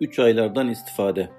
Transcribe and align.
Üç 0.00 0.18
aylardan 0.18 0.68
istifade. 0.68 1.30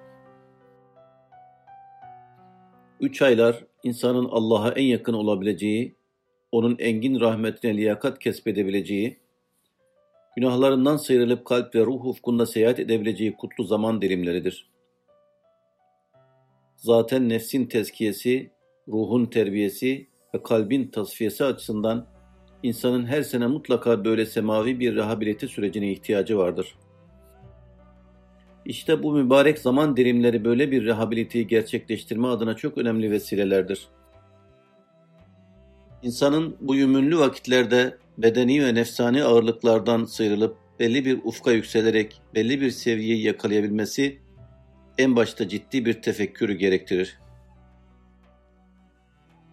Üç 2.99 3.21
aylar 3.21 3.65
insanın 3.83 4.29
Allah'a 4.31 4.71
en 4.71 4.83
yakın 4.83 5.13
olabileceği, 5.13 5.95
onun 6.51 6.75
engin 6.79 7.19
rahmetine 7.19 7.77
liyakat 7.77 8.19
kesbedebileceği, 8.19 9.19
günahlarından 10.35 10.97
sıyrılıp 10.97 11.45
kalp 11.45 11.75
ve 11.75 11.79
ruh 11.79 12.05
ufkunda 12.05 12.45
seyahat 12.45 12.79
edebileceği 12.79 13.35
kutlu 13.35 13.63
zaman 13.63 14.01
dilimleridir. 14.01 14.69
Zaten 16.75 17.29
nefsin 17.29 17.65
tezkiyesi, 17.65 18.51
ruhun 18.87 19.25
terbiyesi 19.25 20.07
ve 20.35 20.43
kalbin 20.43 20.87
tasfiyesi 20.87 21.43
açısından 21.43 22.07
insanın 22.63 23.05
her 23.05 23.21
sene 23.21 23.47
mutlaka 23.47 24.05
böyle 24.05 24.25
semavi 24.25 24.79
bir 24.79 24.95
rehabilite 24.95 25.47
sürecine 25.47 25.91
ihtiyacı 25.91 26.37
vardır.'' 26.37 26.90
İşte 28.71 29.03
bu 29.03 29.11
mübarek 29.11 29.59
zaman 29.59 29.97
dilimleri 29.97 30.45
böyle 30.45 30.71
bir 30.71 30.85
rehabiliteyi 30.85 31.47
gerçekleştirme 31.47 32.27
adına 32.27 32.55
çok 32.55 32.77
önemli 32.77 33.11
vesilelerdir. 33.11 33.87
İnsanın 36.03 36.57
bu 36.61 36.75
yümünlü 36.75 37.17
vakitlerde 37.17 37.97
bedeni 38.17 38.65
ve 38.65 38.75
nefsani 38.75 39.23
ağırlıklardan 39.23 40.05
sıyrılıp 40.05 40.57
belli 40.79 41.05
bir 41.05 41.19
ufka 41.23 41.51
yükselerek 41.51 42.21
belli 42.35 42.61
bir 42.61 42.71
seviyeyi 42.71 43.23
yakalayabilmesi 43.23 44.19
en 44.97 45.15
başta 45.15 45.47
ciddi 45.47 45.85
bir 45.85 46.01
tefekkürü 46.01 46.53
gerektirir. 46.53 47.19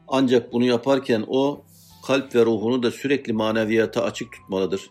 Ancak 0.08 0.52
bunu 0.52 0.64
yaparken 0.64 1.24
o 1.26 1.64
kalp 2.06 2.34
ve 2.34 2.44
ruhunu 2.44 2.82
da 2.82 2.90
sürekli 2.90 3.32
maneviyata 3.32 4.02
açık 4.02 4.32
tutmalıdır. 4.32 4.90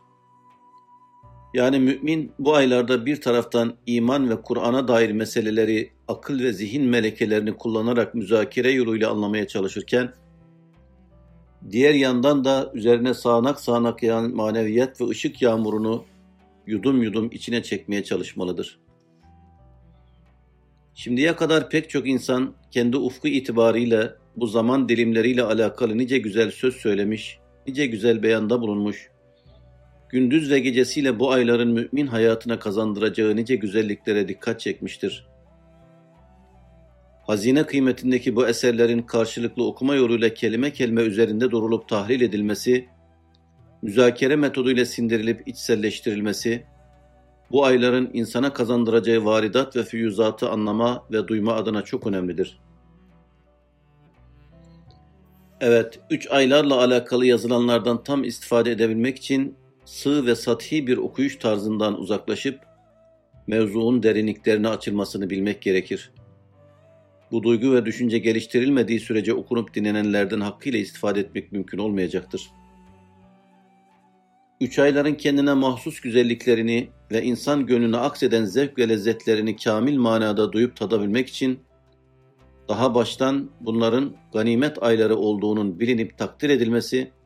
Yani 1.57 1.79
mümin 1.79 2.31
bu 2.39 2.55
aylarda 2.55 3.05
bir 3.05 3.21
taraftan 3.21 3.73
iman 3.85 4.29
ve 4.29 4.41
Kur'an'a 4.41 4.87
dair 4.87 5.11
meseleleri 5.11 5.89
akıl 6.07 6.39
ve 6.39 6.53
zihin 6.53 6.83
melekelerini 6.83 7.53
kullanarak 7.53 8.15
müzakere 8.15 8.71
yoluyla 8.71 9.11
anlamaya 9.11 9.47
çalışırken, 9.47 10.13
diğer 11.71 11.93
yandan 11.93 12.45
da 12.45 12.71
üzerine 12.73 13.13
sağanak 13.13 13.59
sağanak 13.59 14.03
yağan 14.03 14.35
maneviyat 14.35 15.01
ve 15.01 15.07
ışık 15.07 15.41
yağmurunu 15.41 16.05
yudum 16.67 17.03
yudum 17.03 17.29
içine 17.31 17.63
çekmeye 17.63 18.03
çalışmalıdır. 18.03 18.79
Şimdiye 20.93 21.35
kadar 21.35 21.69
pek 21.69 21.89
çok 21.89 22.07
insan 22.07 22.53
kendi 22.71 22.97
ufku 22.97 23.27
itibariyle 23.27 24.13
bu 24.35 24.47
zaman 24.47 24.89
dilimleriyle 24.89 25.43
alakalı 25.43 25.97
nice 25.97 26.17
güzel 26.17 26.51
söz 26.51 26.75
söylemiş, 26.75 27.39
nice 27.67 27.85
güzel 27.85 28.23
beyanda 28.23 28.61
bulunmuş, 28.61 29.09
gündüz 30.09 30.51
ve 30.51 30.59
gecesiyle 30.59 31.19
bu 31.19 31.31
ayların 31.31 31.71
mümin 31.71 32.07
hayatına 32.07 32.59
kazandıracağı 32.59 33.35
nice 33.35 33.55
güzelliklere 33.55 34.27
dikkat 34.27 34.59
çekmiştir. 34.59 35.27
Hazine 37.27 37.65
kıymetindeki 37.65 38.35
bu 38.35 38.47
eserlerin 38.47 39.01
karşılıklı 39.01 39.67
okuma 39.67 39.95
yoluyla 39.95 40.33
kelime 40.33 40.73
kelime 40.73 41.01
üzerinde 41.01 41.51
durulup 41.51 41.87
tahlil 41.87 42.21
edilmesi, 42.21 42.87
müzakere 43.81 44.35
metoduyla 44.35 44.85
sindirilip 44.85 45.47
içselleştirilmesi, 45.47 46.65
bu 47.51 47.65
ayların 47.65 48.09
insana 48.13 48.53
kazandıracağı 48.53 49.25
varidat 49.25 49.75
ve 49.75 49.83
füyüzatı 49.83 50.49
anlama 50.49 51.05
ve 51.11 51.27
duyma 51.27 51.53
adına 51.53 51.81
çok 51.81 52.07
önemlidir. 52.07 52.59
Evet, 55.61 55.99
üç 56.09 56.31
aylarla 56.31 56.81
alakalı 56.81 57.25
yazılanlardan 57.25 58.03
tam 58.03 58.23
istifade 58.23 58.71
edebilmek 58.71 59.17
için 59.17 59.55
sığ 59.87 60.25
ve 60.25 60.35
sathi 60.35 60.87
bir 60.87 60.97
okuyuş 60.97 61.35
tarzından 61.35 61.99
uzaklaşıp 61.99 62.59
mevzuun 63.47 64.03
derinliklerine 64.03 64.67
açılmasını 64.67 65.29
bilmek 65.29 65.61
gerekir. 65.61 66.11
Bu 67.31 67.43
duygu 67.43 67.73
ve 67.73 67.85
düşünce 67.85 68.17
geliştirilmediği 68.17 68.99
sürece 68.99 69.33
okunup 69.33 69.73
dinlenenlerden 69.73 70.41
hakkıyla 70.41 70.79
istifade 70.79 71.19
etmek 71.19 71.51
mümkün 71.51 71.77
olmayacaktır. 71.77 72.49
Üç 74.61 74.79
ayların 74.79 75.13
kendine 75.13 75.53
mahsus 75.53 75.99
güzelliklerini 75.99 76.89
ve 77.11 77.23
insan 77.23 77.65
gönlüne 77.65 77.97
akseden 77.97 78.45
zevk 78.45 78.77
ve 78.77 78.89
lezzetlerini 78.89 79.55
kamil 79.55 79.97
manada 79.97 80.51
duyup 80.51 80.75
tadabilmek 80.75 81.27
için 81.29 81.59
daha 82.69 82.95
baştan 82.95 83.49
bunların 83.61 84.15
ganimet 84.33 84.83
ayları 84.83 85.15
olduğunun 85.15 85.79
bilinip 85.79 86.17
takdir 86.17 86.49
edilmesi 86.49 87.16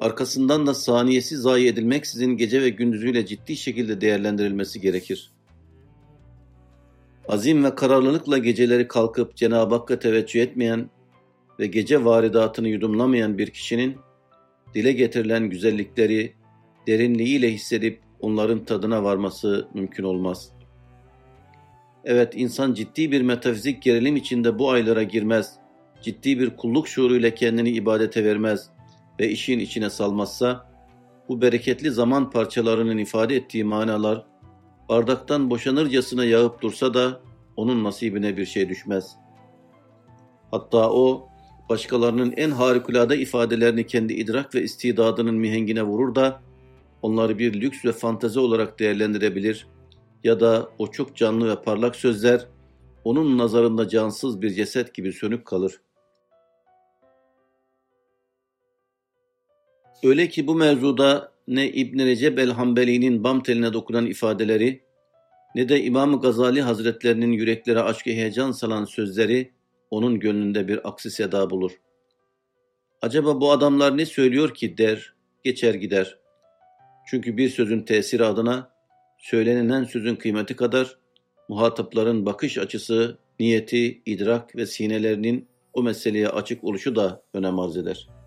arkasından 0.00 0.66
da 0.66 0.74
saniyesi 0.74 1.36
zayi 1.36 1.68
edilmeksizin 1.68 2.36
gece 2.36 2.62
ve 2.62 2.68
gündüzüyle 2.68 3.26
ciddi 3.26 3.56
şekilde 3.56 4.00
değerlendirilmesi 4.00 4.80
gerekir. 4.80 5.32
Azim 7.28 7.64
ve 7.64 7.74
kararlılıkla 7.74 8.38
geceleri 8.38 8.88
kalkıp 8.88 9.36
Cenab-ı 9.36 9.74
Hakk'a 9.74 9.98
teveccüh 9.98 10.40
etmeyen 10.40 10.90
ve 11.58 11.66
gece 11.66 12.04
varidatını 12.04 12.68
yudumlamayan 12.68 13.38
bir 13.38 13.50
kişinin 13.50 13.96
dile 14.74 14.92
getirilen 14.92 15.50
güzellikleri 15.50 16.32
derinliğiyle 16.86 17.52
hissedip 17.52 18.00
onların 18.20 18.64
tadına 18.64 19.04
varması 19.04 19.68
mümkün 19.74 20.04
olmaz. 20.04 20.52
Evet 22.04 22.32
insan 22.36 22.74
ciddi 22.74 23.12
bir 23.12 23.22
metafizik 23.22 23.82
gerilim 23.82 24.16
içinde 24.16 24.58
bu 24.58 24.70
aylara 24.70 25.02
girmez, 25.02 25.54
ciddi 26.02 26.38
bir 26.38 26.56
kulluk 26.56 26.88
şuuruyla 26.88 27.34
kendini 27.34 27.70
ibadete 27.70 28.24
vermez, 28.24 28.70
ve 29.20 29.30
işin 29.30 29.58
içine 29.58 29.90
salmazsa, 29.90 30.70
bu 31.28 31.42
bereketli 31.42 31.90
zaman 31.90 32.30
parçalarının 32.30 32.98
ifade 32.98 33.36
ettiği 33.36 33.64
manalar, 33.64 34.26
bardaktan 34.88 35.50
boşanırcasına 35.50 36.24
yağıp 36.24 36.62
dursa 36.62 36.94
da 36.94 37.20
onun 37.56 37.84
nasibine 37.84 38.36
bir 38.36 38.46
şey 38.46 38.68
düşmez. 38.68 39.16
Hatta 40.50 40.90
o, 40.90 41.28
başkalarının 41.68 42.34
en 42.36 42.50
harikulade 42.50 43.18
ifadelerini 43.18 43.86
kendi 43.86 44.12
idrak 44.12 44.54
ve 44.54 44.62
istidadının 44.62 45.34
mihengine 45.34 45.82
vurur 45.82 46.14
da, 46.14 46.40
onları 47.02 47.38
bir 47.38 47.60
lüks 47.60 47.84
ve 47.84 47.92
fantezi 47.92 48.40
olarak 48.40 48.78
değerlendirebilir 48.78 49.66
ya 50.24 50.40
da 50.40 50.68
o 50.78 50.90
çok 50.90 51.16
canlı 51.16 51.50
ve 51.50 51.62
parlak 51.62 51.96
sözler, 51.96 52.46
onun 53.04 53.38
nazarında 53.38 53.88
cansız 53.88 54.42
bir 54.42 54.50
ceset 54.50 54.94
gibi 54.94 55.12
sönük 55.12 55.46
kalır. 55.46 55.80
Öyle 60.04 60.28
ki 60.28 60.46
bu 60.46 60.54
mevzuda 60.54 61.32
ne 61.48 61.68
İbn 61.68 61.98
Recep 61.98 62.38
el-Hanbeli'nin 62.38 63.24
bam 63.24 63.42
teline 63.42 63.72
dokunan 63.72 64.06
ifadeleri 64.06 64.82
ne 65.54 65.68
de 65.68 65.82
İmam 65.82 66.20
Gazali 66.20 66.62
Hazretlerinin 66.62 67.32
yüreklere 67.32 67.80
aşk 67.80 68.06
heyecan 68.06 68.52
salan 68.52 68.84
sözleri 68.84 69.52
onun 69.90 70.20
gönlünde 70.20 70.68
bir 70.68 70.88
aksi 70.88 71.10
seda 71.10 71.50
bulur. 71.50 71.72
Acaba 73.02 73.40
bu 73.40 73.52
adamlar 73.52 73.96
ne 73.96 74.06
söylüyor 74.06 74.54
ki 74.54 74.78
der, 74.78 75.14
geçer 75.44 75.74
gider. 75.74 76.18
Çünkü 77.10 77.36
bir 77.36 77.48
sözün 77.48 77.82
tesiri 77.82 78.24
adına 78.24 78.70
söylenilen 79.18 79.84
sözün 79.84 80.16
kıymeti 80.16 80.56
kadar 80.56 80.98
muhatapların 81.48 82.26
bakış 82.26 82.58
açısı, 82.58 83.18
niyeti, 83.40 84.02
idrak 84.06 84.56
ve 84.56 84.66
sinelerinin 84.66 85.48
o 85.72 85.82
meseleye 85.82 86.28
açık 86.28 86.64
oluşu 86.64 86.96
da 86.96 87.22
önem 87.34 87.58
arz 87.58 87.76
eder.'' 87.76 88.25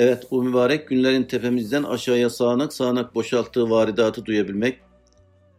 Evet 0.00 0.30
bu 0.30 0.42
mübarek 0.42 0.88
günlerin 0.88 1.24
tepemizden 1.24 1.82
aşağıya 1.82 2.30
sağanak 2.30 2.72
sağanak 2.72 3.14
boşalttığı 3.14 3.70
varidatı 3.70 4.24
duyabilmek, 4.24 4.80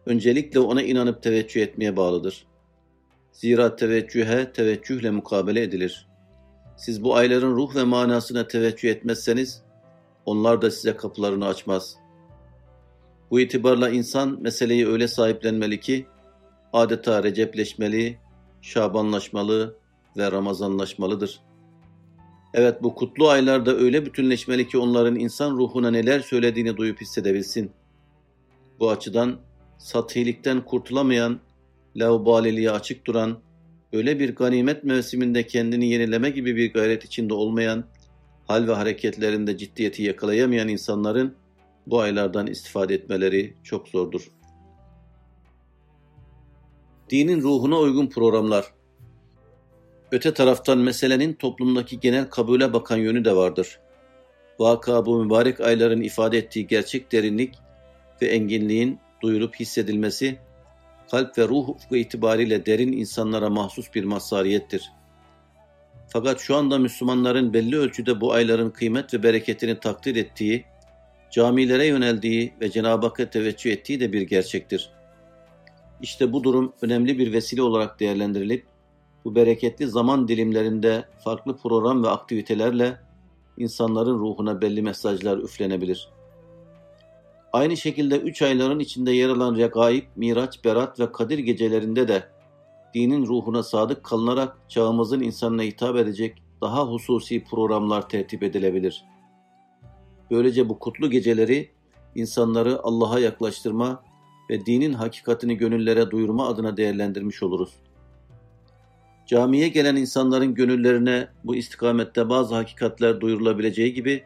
öncelikle 0.06 0.60
ona 0.60 0.82
inanıp 0.82 1.22
teveccüh 1.22 1.62
etmeye 1.62 1.96
bağlıdır. 1.96 2.46
Zira 3.32 3.76
teveccühe 3.76 4.52
teveccühle 4.52 5.10
mukabele 5.10 5.62
edilir. 5.62 6.08
Siz 6.76 7.04
bu 7.04 7.14
ayların 7.14 7.56
ruh 7.56 7.76
ve 7.76 7.84
manasına 7.84 8.48
teveccüh 8.48 8.90
etmezseniz, 8.90 9.62
onlar 10.26 10.62
da 10.62 10.70
size 10.70 10.96
kapılarını 10.96 11.46
açmaz. 11.46 11.96
Bu 13.30 13.40
itibarla 13.40 13.90
insan 13.90 14.38
meseleyi 14.40 14.88
öyle 14.88 15.08
sahiplenmeli 15.08 15.80
ki, 15.80 16.06
adeta 16.72 17.22
recepleşmeli, 17.22 18.18
şabanlaşmalı 18.62 19.76
ve 20.16 20.32
ramazanlaşmalıdır.'' 20.32 21.51
Evet 22.54 22.82
bu 22.82 22.94
kutlu 22.94 23.28
aylarda 23.28 23.76
öyle 23.76 24.06
bütünleşmeli 24.06 24.68
ki 24.68 24.78
onların 24.78 25.18
insan 25.18 25.50
ruhuna 25.56 25.90
neler 25.90 26.20
söylediğini 26.20 26.76
duyup 26.76 27.00
hissedebilsin. 27.00 27.70
Bu 28.80 28.90
açıdan 28.90 29.40
satihilikten 29.78 30.64
kurtulamayan, 30.64 31.40
laubaliliğe 31.96 32.70
açık 32.70 33.06
duran, 33.06 33.38
öyle 33.92 34.18
bir 34.18 34.34
ganimet 34.34 34.84
mevsiminde 34.84 35.46
kendini 35.46 35.88
yenileme 35.88 36.30
gibi 36.30 36.56
bir 36.56 36.72
gayret 36.72 37.04
içinde 37.04 37.34
olmayan, 37.34 37.84
hal 38.46 38.68
ve 38.68 38.72
hareketlerinde 38.72 39.56
ciddiyeti 39.56 40.02
yakalayamayan 40.02 40.68
insanların 40.68 41.34
bu 41.86 42.00
aylardan 42.00 42.46
istifade 42.46 42.94
etmeleri 42.94 43.54
çok 43.62 43.88
zordur. 43.88 44.30
Dinin 47.10 47.42
ruhuna 47.42 47.78
uygun 47.78 48.06
programlar 48.06 48.72
Öte 50.12 50.34
taraftan 50.34 50.78
meselenin 50.78 51.32
toplumdaki 51.32 52.00
genel 52.00 52.24
kabule 52.24 52.72
bakan 52.72 52.96
yönü 52.96 53.24
de 53.24 53.36
vardır. 53.36 53.78
Vaka 54.58 55.06
bu 55.06 55.24
mübarek 55.24 55.60
ayların 55.60 56.00
ifade 56.00 56.38
ettiği 56.38 56.66
gerçek 56.66 57.12
derinlik 57.12 57.54
ve 58.22 58.26
enginliğin 58.26 58.98
duyulup 59.22 59.60
hissedilmesi, 59.60 60.38
kalp 61.10 61.38
ve 61.38 61.48
ruh 61.48 61.68
ufku 61.68 61.96
itibariyle 61.96 62.66
derin 62.66 62.92
insanlara 62.92 63.50
mahsus 63.50 63.94
bir 63.94 64.04
mazhariyettir. 64.04 64.92
Fakat 66.08 66.40
şu 66.40 66.56
anda 66.56 66.78
Müslümanların 66.78 67.54
belli 67.54 67.78
ölçüde 67.78 68.20
bu 68.20 68.32
ayların 68.32 68.70
kıymet 68.70 69.14
ve 69.14 69.22
bereketini 69.22 69.80
takdir 69.80 70.16
ettiği, 70.16 70.64
camilere 71.30 71.86
yöneldiği 71.86 72.52
ve 72.60 72.70
Cenab-ı 72.70 73.06
Hakk'a 73.06 73.30
teveccüh 73.30 73.72
ettiği 73.72 74.00
de 74.00 74.12
bir 74.12 74.22
gerçektir. 74.22 74.90
İşte 76.02 76.32
bu 76.32 76.44
durum 76.44 76.72
önemli 76.82 77.18
bir 77.18 77.32
vesile 77.32 77.62
olarak 77.62 78.00
değerlendirilip, 78.00 78.71
bu 79.24 79.34
bereketli 79.34 79.86
zaman 79.86 80.28
dilimlerinde 80.28 81.04
farklı 81.24 81.56
program 81.56 82.04
ve 82.04 82.08
aktivitelerle 82.08 83.00
insanların 83.56 84.18
ruhuna 84.18 84.62
belli 84.62 84.82
mesajlar 84.82 85.38
üflenebilir. 85.38 86.08
Aynı 87.52 87.76
şekilde 87.76 88.18
üç 88.18 88.42
ayların 88.42 88.78
içinde 88.78 89.12
yer 89.12 89.28
alan 89.28 89.56
Regaib, 89.56 90.02
Miraç, 90.16 90.64
Berat 90.64 91.00
ve 91.00 91.12
Kadir 91.12 91.38
gecelerinde 91.38 92.08
de 92.08 92.28
dinin 92.94 93.26
ruhuna 93.26 93.62
sadık 93.62 94.04
kalınarak 94.04 94.56
çağımızın 94.68 95.20
insanına 95.20 95.62
hitap 95.62 95.96
edecek 95.96 96.42
daha 96.60 96.86
hususi 96.86 97.44
programlar 97.44 98.08
tertip 98.08 98.42
edilebilir. 98.42 99.04
Böylece 100.30 100.68
bu 100.68 100.78
kutlu 100.78 101.10
geceleri 101.10 101.70
insanları 102.14 102.80
Allah'a 102.82 103.18
yaklaştırma 103.18 104.02
ve 104.50 104.66
dinin 104.66 104.92
hakikatini 104.92 105.56
gönüllere 105.56 106.10
duyurma 106.10 106.48
adına 106.48 106.76
değerlendirmiş 106.76 107.42
oluruz. 107.42 107.72
Camiye 109.26 109.68
gelen 109.68 109.96
insanların 109.96 110.54
gönüllerine 110.54 111.28
bu 111.44 111.56
istikamette 111.56 112.28
bazı 112.28 112.54
hakikatler 112.54 113.20
duyurulabileceği 113.20 113.94
gibi 113.94 114.24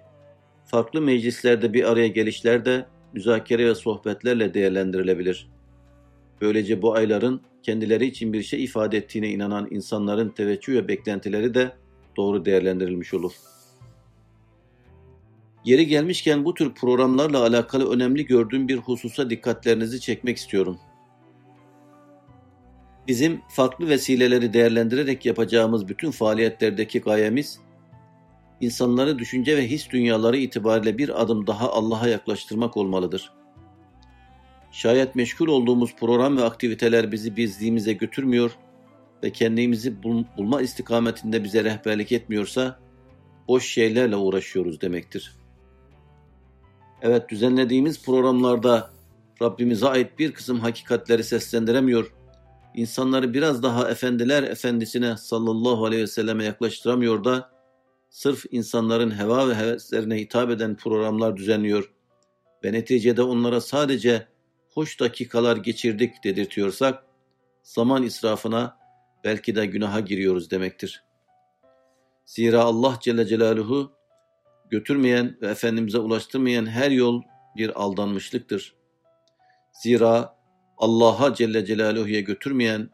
farklı 0.65 1.01
meclislerde 1.01 1.73
bir 1.73 1.91
araya 1.91 2.09
gelişler 2.09 2.65
de 2.65 2.87
müzakere 3.13 3.69
ve 3.69 3.75
sohbetlerle 3.75 4.55
değerlendirilebilir. 4.55 5.49
Böylece 6.41 6.83
bu 6.83 6.95
ayların 6.95 7.41
kendileri 7.63 8.07
için 8.07 8.33
bir 8.33 8.43
şey 8.43 8.65
ifade 8.65 8.97
ettiğine 8.97 9.31
inanan 9.31 9.69
insanların 9.71 10.29
teveccüh 10.29 10.75
ve 10.75 10.89
beklentileri 10.89 11.55
de 11.55 11.73
doğru 12.17 12.45
değerlendirilmiş 12.45 13.15
olur. 13.15 13.33
Yeri 15.65 15.87
gelmişken 15.87 16.45
bu 16.45 16.55
tür 16.55 16.75
programlarla 16.75 17.43
alakalı 17.43 17.91
önemli 17.91 18.27
gördüğüm 18.27 18.69
bir 18.69 18.77
hususa 18.77 19.31
dikkatlerinizi 19.31 20.01
çekmek 20.01 20.37
istiyorum. 20.37 20.79
Bizim 23.09 23.41
farklı 23.49 23.89
vesileleri 23.89 24.53
değerlendirerek 24.53 25.27
yapacağımız 25.27 25.89
bütün 25.89 26.11
faaliyetlerdeki 26.11 27.01
gayemiz, 27.01 27.61
insanları 28.61 29.19
düşünce 29.19 29.57
ve 29.57 29.71
his 29.71 29.91
dünyaları 29.91 30.37
itibariyle 30.37 30.99
bir 30.99 31.23
adım 31.23 31.47
daha 31.47 31.73
Allah'a 31.73 32.09
yaklaştırmak 32.09 32.77
olmalıdır. 32.77 33.33
Şayet 34.73 35.15
meşgul 35.15 35.47
olduğumuz 35.49 35.97
program 35.97 36.37
ve 36.37 36.45
aktiviteler 36.45 37.13
bizi 37.13 37.37
bizliğimize 37.37 37.93
götürmüyor 37.93 38.51
ve 39.23 39.33
kendimizi 39.33 40.03
bul 40.03 40.25
bulma 40.37 40.63
istikametinde 40.63 41.45
bize 41.45 41.65
rehberlik 41.65 42.13
etmiyorsa, 42.13 42.79
boş 43.49 43.69
şeylerle 43.69 44.17
uğraşıyoruz 44.17 44.81
demektir. 44.81 45.37
Evet 47.03 47.29
düzenlediğimiz 47.29 48.05
programlarda 48.05 48.91
Rabbimize 49.43 49.87
ait 49.87 50.19
bir 50.19 50.33
kısım 50.33 50.61
hakikatleri 50.61 51.25
seslendiremiyor, 51.25 52.13
insanları 52.77 53.35
biraz 53.35 53.63
daha 53.63 53.91
efendiler 53.91 54.43
efendisine 54.43 55.17
sallallahu 55.17 55.85
aleyhi 55.85 56.03
ve 56.03 56.07
selleme 56.07 56.45
yaklaştıramıyor 56.45 57.25
da 57.25 57.51
sırf 58.11 58.45
insanların 58.51 59.19
heva 59.19 59.49
ve 59.49 59.55
heveslerine 59.55 60.17
hitap 60.21 60.51
eden 60.51 60.77
programlar 60.77 61.37
düzenliyor 61.37 61.93
ve 62.65 62.73
neticede 62.73 63.23
onlara 63.23 63.61
sadece 63.61 64.29
hoş 64.75 65.01
dakikalar 65.01 65.57
geçirdik 65.57 66.25
dedirtiyorsak 66.25 67.05
zaman 67.63 68.03
israfına 68.03 68.79
belki 69.25 69.55
de 69.55 69.67
günaha 69.67 70.07
giriyoruz 70.07 70.51
demektir. 70.51 71.05
Zira 72.25 72.63
Allah 72.63 72.99
Celle 73.03 73.27
Celaluhu 73.27 73.93
götürmeyen 74.71 75.39
ve 75.43 75.47
Efendimiz'e 75.47 75.99
ulaştırmayan 75.99 76.67
her 76.67 76.91
yol 76.91 77.23
bir 77.57 77.83
aldanmışlıktır. 77.83 78.75
Zira 79.73 80.36
Allah'a 80.79 81.35
Celle 81.35 81.65
Celaluhu'ya 81.65 82.21
götürmeyen 82.21 82.91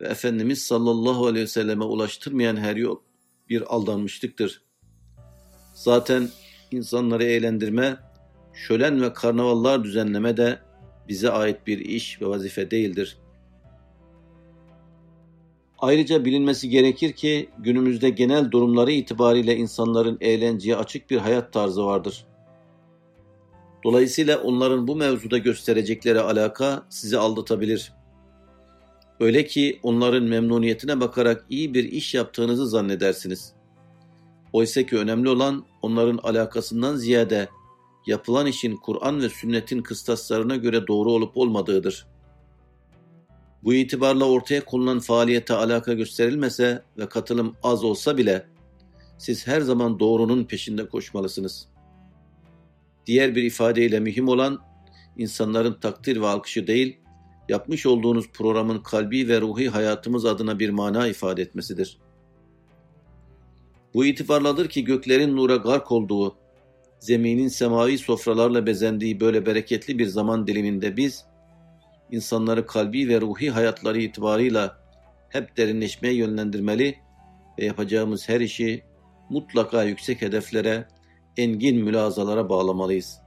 ve 0.00 0.06
Efendimiz 0.06 0.62
sallallahu 0.62 1.26
aleyhi 1.26 1.44
ve 1.44 1.48
selleme 1.48 1.84
ulaştırmayan 1.84 2.56
her 2.56 2.76
yol 2.76 2.96
bir 3.48 3.74
aldanmışlıktır. 3.74 4.62
Zaten 5.74 6.28
insanları 6.70 7.24
eğlendirme, 7.24 7.96
şölen 8.54 9.02
ve 9.02 9.12
karnavallar 9.12 9.84
düzenleme 9.84 10.36
de 10.36 10.58
bize 11.08 11.30
ait 11.30 11.66
bir 11.66 11.78
iş 11.78 12.22
ve 12.22 12.26
vazife 12.26 12.70
değildir. 12.70 13.18
Ayrıca 15.78 16.24
bilinmesi 16.24 16.68
gerekir 16.68 17.12
ki 17.12 17.50
günümüzde 17.58 18.10
genel 18.10 18.50
durumları 18.50 18.92
itibariyle 18.92 19.56
insanların 19.56 20.18
eğlenceye 20.20 20.76
açık 20.76 21.10
bir 21.10 21.16
hayat 21.16 21.52
tarzı 21.52 21.84
vardır. 21.84 22.26
Dolayısıyla 23.86 24.38
onların 24.38 24.88
bu 24.88 24.96
mevzuda 24.96 25.38
gösterecekleri 25.38 26.20
alaka 26.20 26.86
sizi 26.88 27.18
aldatabilir. 27.18 27.92
Öyle 29.20 29.46
ki 29.46 29.80
onların 29.82 30.24
memnuniyetine 30.24 31.00
bakarak 31.00 31.44
iyi 31.50 31.74
bir 31.74 31.84
iş 31.84 32.14
yaptığınızı 32.14 32.66
zannedersiniz. 32.66 33.52
Oysa 34.52 34.82
ki 34.82 34.98
önemli 34.98 35.28
olan 35.28 35.64
onların 35.82 36.18
alakasından 36.22 36.96
ziyade 36.96 37.48
yapılan 38.06 38.46
işin 38.46 38.76
Kur'an 38.76 39.22
ve 39.22 39.28
sünnetin 39.28 39.82
kıstaslarına 39.82 40.56
göre 40.56 40.86
doğru 40.86 41.12
olup 41.12 41.36
olmadığıdır. 41.36 42.06
Bu 43.64 43.74
itibarla 43.74 44.24
ortaya 44.24 44.64
konulan 44.64 45.00
faaliyete 45.00 45.54
alaka 45.54 45.92
gösterilmese 45.92 46.82
ve 46.98 47.08
katılım 47.08 47.56
az 47.62 47.84
olsa 47.84 48.16
bile 48.16 48.46
siz 49.18 49.46
her 49.46 49.60
zaman 49.60 50.00
doğrunun 50.00 50.44
peşinde 50.44 50.88
koşmalısınız. 50.88 51.75
Diğer 53.06 53.34
bir 53.34 53.42
ifadeyle 53.42 54.00
mühim 54.00 54.28
olan 54.28 54.60
insanların 55.16 55.80
takdir 55.80 56.20
ve 56.20 56.26
alkışı 56.26 56.66
değil, 56.66 57.00
yapmış 57.48 57.86
olduğunuz 57.86 58.30
programın 58.32 58.78
kalbi 58.78 59.28
ve 59.28 59.40
ruhi 59.40 59.68
hayatımız 59.68 60.24
adına 60.24 60.58
bir 60.58 60.70
mana 60.70 61.06
ifade 61.06 61.42
etmesidir. 61.42 61.98
Bu 63.94 64.04
itibarladır 64.04 64.68
ki 64.68 64.84
göklerin 64.84 65.36
nura 65.36 65.56
gark 65.56 65.92
olduğu, 65.92 66.36
zeminin 67.00 67.48
semavi 67.48 67.98
sofralarla 67.98 68.66
bezendiği 68.66 69.20
böyle 69.20 69.46
bereketli 69.46 69.98
bir 69.98 70.06
zaman 70.06 70.46
diliminde 70.46 70.96
biz, 70.96 71.24
insanları 72.10 72.66
kalbi 72.66 73.08
ve 73.08 73.20
ruhi 73.20 73.50
hayatları 73.50 74.00
itibarıyla 74.00 74.80
hep 75.28 75.56
derinleşmeye 75.56 76.14
yönlendirmeli 76.14 76.98
ve 77.58 77.64
yapacağımız 77.64 78.28
her 78.28 78.40
işi 78.40 78.84
mutlaka 79.30 79.84
yüksek 79.84 80.22
hedeflere, 80.22 80.88
engin 81.36 81.84
mülazalara 81.84 82.48
bağlamalıyız. 82.48 83.18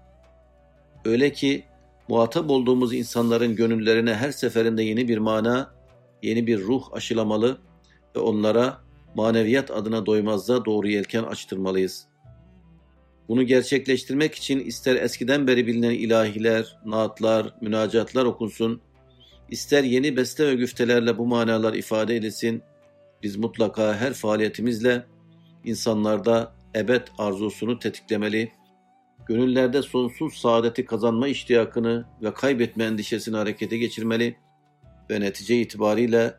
Öyle 1.05 1.31
ki 1.31 1.63
muhatap 2.07 2.49
olduğumuz 2.49 2.93
insanların 2.93 3.55
gönüllerine 3.55 4.13
her 4.13 4.31
seferinde 4.31 4.83
yeni 4.83 5.07
bir 5.07 5.17
mana, 5.17 5.73
yeni 6.23 6.47
bir 6.47 6.59
ruh 6.59 6.93
aşılamalı 6.93 7.57
ve 8.15 8.19
onlara 8.19 8.77
maneviyat 9.15 9.71
adına 9.71 10.05
doymazda 10.05 10.65
doğru 10.65 10.87
yelken 10.87 11.23
açtırmalıyız. 11.23 12.05
Bunu 13.27 13.43
gerçekleştirmek 13.43 14.35
için 14.35 14.59
ister 14.59 14.95
eskiden 14.95 15.47
beri 15.47 15.67
bilinen 15.67 15.91
ilahiler, 15.91 16.77
naatlar, 16.85 17.53
münacatlar 17.61 18.25
okunsun, 18.25 18.81
ister 19.49 19.83
yeni 19.83 20.17
beste 20.17 20.47
ve 20.47 20.55
güftelerle 20.55 21.17
bu 21.17 21.25
manalar 21.25 21.73
ifade 21.73 22.15
edilsin, 22.15 22.61
biz 23.23 23.37
mutlaka 23.37 23.95
her 23.95 24.13
faaliyetimizle 24.13 25.05
insanlarda 25.65 26.58
ebed 26.75 27.07
arzusunu 27.17 27.79
tetiklemeli, 27.79 28.51
gönüllerde 29.25 29.81
sonsuz 29.81 30.33
saadeti 30.33 30.85
kazanma 30.85 31.27
iştiyakını 31.27 32.05
ve 32.21 32.33
kaybetme 32.33 32.83
endişesini 32.83 33.37
harekete 33.37 33.77
geçirmeli 33.77 34.37
ve 35.09 35.19
netice 35.19 35.61
itibariyle 35.61 36.33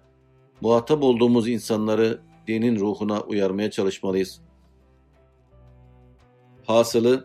muhatap 0.61 1.03
olduğumuz 1.03 1.49
insanları 1.49 2.21
dinin 2.47 2.79
ruhuna 2.79 3.21
uyarmaya 3.21 3.71
çalışmalıyız. 3.71 4.41
Hasılı 6.67 7.25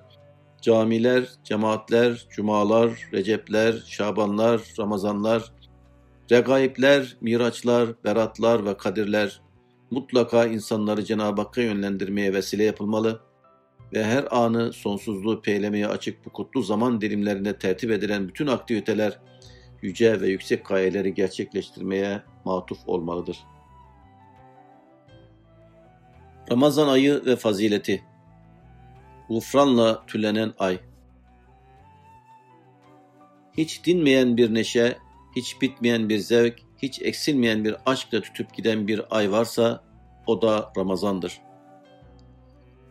camiler, 0.61 1.29
cemaatler, 1.43 2.27
cumalar, 2.29 2.91
recepler, 3.13 3.83
şabanlar, 3.87 4.61
ramazanlar, 4.79 5.51
regaipler, 6.31 7.17
miraçlar, 7.21 8.03
beratlar 8.03 8.65
ve 8.65 8.77
kadirler 8.77 9.44
mutlaka 9.95 10.45
insanları 10.45 11.05
Cenab-ı 11.05 11.41
Hakk'a 11.41 11.61
yönlendirmeye 11.61 12.33
vesile 12.33 12.63
yapılmalı 12.63 13.21
ve 13.93 14.03
her 14.03 14.27
anı 14.31 14.73
sonsuzluğu 14.73 15.41
peylemeye 15.41 15.87
açık 15.87 16.25
bu 16.25 16.29
kutlu 16.29 16.61
zaman 16.61 17.01
dilimlerinde 17.01 17.59
tertip 17.59 17.91
edilen 17.91 18.27
bütün 18.27 18.47
aktiviteler 18.47 19.19
yüce 19.81 20.21
ve 20.21 20.27
yüksek 20.27 20.65
gayeleri 20.65 21.13
gerçekleştirmeye 21.13 22.21
matuf 22.45 22.77
olmalıdır. 22.87 23.37
Ramazan 26.51 26.87
ayı 26.87 27.25
ve 27.25 27.35
fazileti 27.35 28.03
Gufranla 29.29 30.05
tülenen 30.05 30.53
ay 30.59 30.79
hiç 33.57 33.85
dinmeyen 33.85 34.37
bir 34.37 34.53
neşe, 34.53 34.97
hiç 35.35 35.61
bitmeyen 35.61 36.09
bir 36.09 36.19
zevk, 36.19 36.59
hiç 36.81 37.01
eksilmeyen 37.01 37.65
bir 37.65 37.75
aşkla 37.85 38.21
tütüp 38.21 38.53
giden 38.53 38.87
bir 38.87 39.17
ay 39.17 39.31
varsa 39.31 39.84
o 40.27 40.41
da 40.41 40.71
Ramazan'dır. 40.77 41.41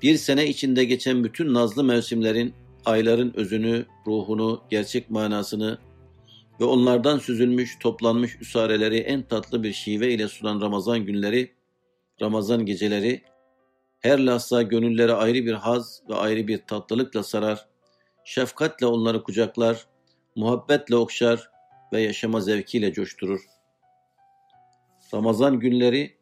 Bir 0.03 0.17
sene 0.17 0.47
içinde 0.47 0.85
geçen 0.85 1.25
bütün 1.25 1.55
nazlı 1.55 1.85
mevsimlerin, 1.85 2.55
ayların 2.85 3.33
özünü, 3.37 3.87
ruhunu, 4.07 4.63
gerçek 4.71 5.11
manasını 5.11 5.79
ve 6.61 6.65
onlardan 6.65 7.19
süzülmüş, 7.19 7.79
toplanmış 7.79 8.41
üsareleri 8.41 8.99
en 8.99 9.23
tatlı 9.23 9.63
bir 9.63 9.73
şive 9.73 10.13
ile 10.13 10.29
sunan 10.29 10.61
Ramazan 10.61 10.99
günleri, 11.07 11.53
Ramazan 12.23 12.67
geceleri, 12.67 13.23
her 14.01 14.19
lahza 14.19 14.63
gönülleri 14.63 15.13
ayrı 15.13 15.47
bir 15.47 15.53
haz 15.53 16.03
ve 16.09 16.15
ayrı 16.15 16.49
bir 16.49 16.59
tatlılıkla 16.59 17.23
sarar, 17.23 17.67
şefkatle 18.25 18.87
onları 18.87 19.23
kucaklar, 19.23 19.87
muhabbetle 20.37 20.97
okşar 20.97 21.51
ve 21.93 22.01
yaşama 22.01 22.41
zevkiyle 22.41 22.93
coşturur. 22.93 23.41
Ramazan 25.15 25.61
günleri 25.61 26.17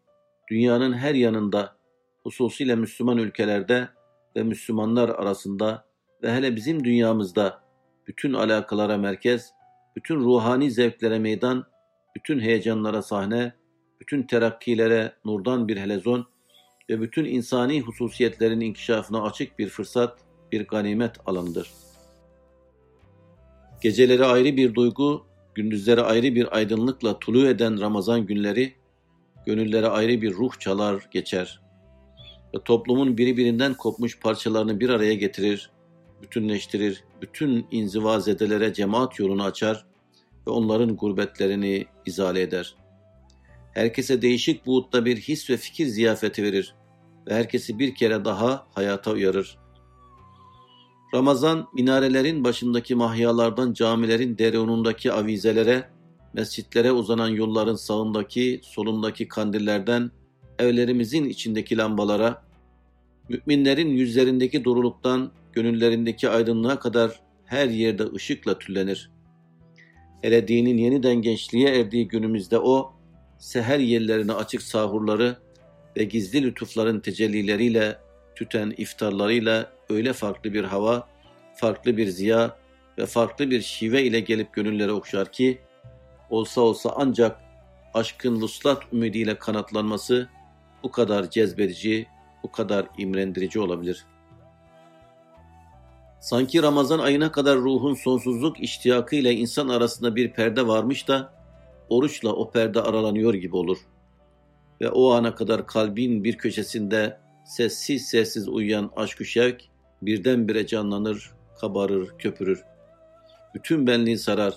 dünyanın 0.53 0.93
her 0.93 1.15
yanında, 1.15 1.77
hususiyle 2.23 2.75
Müslüman 2.75 3.19
ülkelerde 3.19 3.89
ve 4.37 4.43
Müslümanlar 4.43 5.09
arasında 5.09 5.85
ve 6.23 6.33
hele 6.33 6.57
bizim 6.57 6.85
dünyamızda 6.85 7.61
bütün 8.07 8.33
alakalara 8.33 8.99
merkez, 8.99 9.51
bütün 9.97 10.17
ruhani 10.17 10.71
zevklere 10.71 11.19
meydan, 11.19 11.65
bütün 12.17 12.41
heyecanlara 12.41 13.03
sahne, 13.03 13.53
bütün 14.01 14.23
terakkilere 14.23 15.13
nurdan 15.25 15.69
bir 15.69 15.77
helezon 15.77 16.27
ve 16.91 17.01
bütün 17.01 17.25
insani 17.25 17.81
hususiyetlerin 17.81 18.61
inkişafına 18.61 19.23
açık 19.23 19.59
bir 19.59 19.69
fırsat, 19.69 20.19
bir 20.53 20.67
ganimet 20.67 21.17
alanıdır. 21.27 21.71
Geceleri 23.83 24.25
ayrı 24.25 24.57
bir 24.57 24.75
duygu, 24.75 25.27
gündüzleri 25.55 26.01
ayrı 26.01 26.35
bir 26.35 26.57
aydınlıkla 26.57 27.19
tulu 27.19 27.47
eden 27.47 27.81
Ramazan 27.81 28.27
günleri, 28.27 28.82
gönüllere 29.47 29.89
ayrı 29.89 30.23
bir 30.23 30.33
ruh 30.33 30.59
çalar 30.59 31.09
geçer 31.11 31.63
ve 32.55 32.63
toplumun 32.65 33.19
birbirinden 33.19 33.75
kopmuş 33.75 34.19
parçalarını 34.21 34.81
bir 34.81 34.89
araya 34.89 35.15
getirir, 35.15 35.71
bütünleştirir, 36.23 37.05
bütün 37.23 37.67
inzivazedelere 37.71 38.75
cemaat 38.75 39.19
yolunu 39.19 39.45
açar 39.45 39.87
ve 40.47 40.51
onların 40.51 40.97
gurbetlerini 40.97 41.87
izale 42.07 42.41
eder. 42.41 42.75
Herkese 43.75 44.23
değişik 44.23 44.67
buğutta 44.67 45.05
bir 45.05 45.17
his 45.17 45.51
ve 45.51 45.57
fikir 45.57 45.87
ziyafeti 45.87 46.43
verir 46.43 46.75
ve 47.29 47.35
herkesi 47.35 47.79
bir 47.79 47.95
kere 47.95 48.25
daha 48.25 48.67
hayata 48.75 49.11
uyarır. 49.11 49.59
Ramazan 51.15 51.69
minarelerin 51.75 52.45
başındaki 52.45 52.95
mahyalardan 52.95 53.73
camilerin 53.73 54.39
derunundaki 54.39 55.13
avizelere, 55.13 55.91
mescitlere 56.35 56.93
uzanan 56.93 57.29
yolların 57.29 57.75
sağındaki, 57.75 58.61
solundaki 58.63 59.29
kandillerden, 59.29 60.11
evlerimizin 60.59 61.25
içindeki 61.25 61.77
lambalara, 61.77 62.43
müminlerin 63.29 63.89
yüzlerindeki 63.89 64.65
duruluktan, 64.65 65.33
gönüllerindeki 65.53 66.29
aydınlığa 66.29 66.79
kadar 66.79 67.21
her 67.45 67.69
yerde 67.69 68.05
ışıkla 68.15 68.59
tüllenir. 68.59 69.11
Hele 70.23 70.49
dinin 70.49 70.79
yeniden 70.79 71.23
gençliğe 71.23 71.81
erdiği 71.81 72.09
günümüzde 72.09 72.59
o, 72.59 72.93
seher 73.39 73.79
yerlerine 73.79 74.33
açık 74.33 74.63
sahurları 74.63 75.37
ve 75.97 76.05
gizli 76.05 76.43
lütufların 76.43 77.01
tecellileriyle, 77.01 77.99
tüten 78.35 78.75
iftarlarıyla 78.77 79.73
öyle 79.91 80.13
farklı 80.13 80.53
bir 80.53 80.65
hava, 80.65 81.09
farklı 81.55 81.97
bir 81.97 82.07
ziya 82.07 82.59
ve 82.99 83.07
farklı 83.07 83.51
bir 83.51 83.61
şive 83.61 84.03
ile 84.03 84.21
gelip 84.21 84.53
gönülleri 84.53 84.93
okşar 84.93 85.33
ki, 85.33 85.59
olsa 86.33 86.61
olsa 86.61 86.93
ancak 86.97 87.41
aşkın 87.95 88.41
vuslat 88.41 88.83
ümidiyle 88.93 89.39
kanatlanması 89.39 90.29
bu 90.83 90.91
kadar 90.91 91.31
cezbedici, 91.31 92.07
bu 92.43 92.53
kadar 92.53 92.87
imrendirici 92.99 93.61
olabilir. 93.61 94.07
Sanki 96.21 96.63
Ramazan 96.63 96.99
ayına 96.99 97.33
kadar 97.33 97.59
ruhun 97.59 97.95
sonsuzluk 97.95 98.61
iştiyakı 98.61 99.17
ile 99.17 99.33
insan 99.33 99.69
arasında 99.69 100.17
bir 100.17 100.33
perde 100.33 100.67
varmış 100.67 101.09
da 101.09 101.33
oruçla 101.89 102.33
o 102.33 102.51
perde 102.51 102.81
aralanıyor 102.81 103.35
gibi 103.35 103.57
olur. 103.57 103.79
Ve 104.81 104.91
o 104.91 105.13
ana 105.13 105.35
kadar 105.35 105.67
kalbin 105.67 106.25
bir 106.25 106.39
köşesinde 106.39 107.19
sessiz 107.45 108.07
sessiz 108.07 108.49
uyuyan 108.49 108.91
aşk 108.97 109.25
şevk 109.25 109.63
birdenbire 110.03 110.67
canlanır, 110.67 111.31
kabarır, 111.61 112.19
köpürür. 112.19 112.65
Bütün 113.55 113.87
benliği 113.87 114.19
sarar 114.19 114.55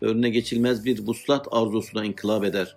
önüne 0.00 0.30
geçilmez 0.30 0.84
bir 0.84 1.06
vuslat 1.06 1.46
arzusuna 1.50 2.04
inkılap 2.04 2.44
eder. 2.44 2.76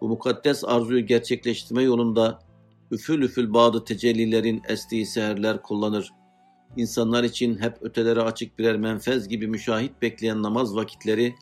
Bu 0.00 0.08
mukaddes 0.08 0.64
arzuyu 0.64 1.06
gerçekleştirme 1.06 1.82
yolunda 1.82 2.38
üfül 2.90 3.22
üfül 3.22 3.54
bağlı 3.54 3.84
tecellilerin 3.84 4.62
estiği 4.68 5.06
seherler 5.06 5.62
kullanır. 5.62 6.12
İnsanlar 6.76 7.24
için 7.24 7.58
hep 7.58 7.76
ötelere 7.80 8.20
açık 8.20 8.58
birer 8.58 8.76
menfez 8.76 9.28
gibi 9.28 9.46
müşahit 9.46 10.02
bekleyen 10.02 10.42
namaz 10.42 10.76
vakitleri 10.76 11.34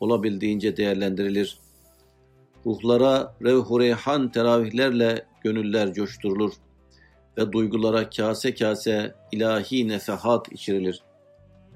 olabildiğince 0.00 0.76
değerlendirilir. 0.76 1.58
Ruhlara 2.66 3.34
revh 3.42 3.78
reyhan 3.80 4.32
teravihlerle 4.32 5.26
gönüller 5.42 5.94
coşturulur 5.94 6.52
ve 7.38 7.52
duygulara 7.52 8.10
kase 8.10 8.54
kase 8.54 9.14
ilahi 9.32 9.88
nefehat 9.88 10.52
içirilir. 10.52 11.02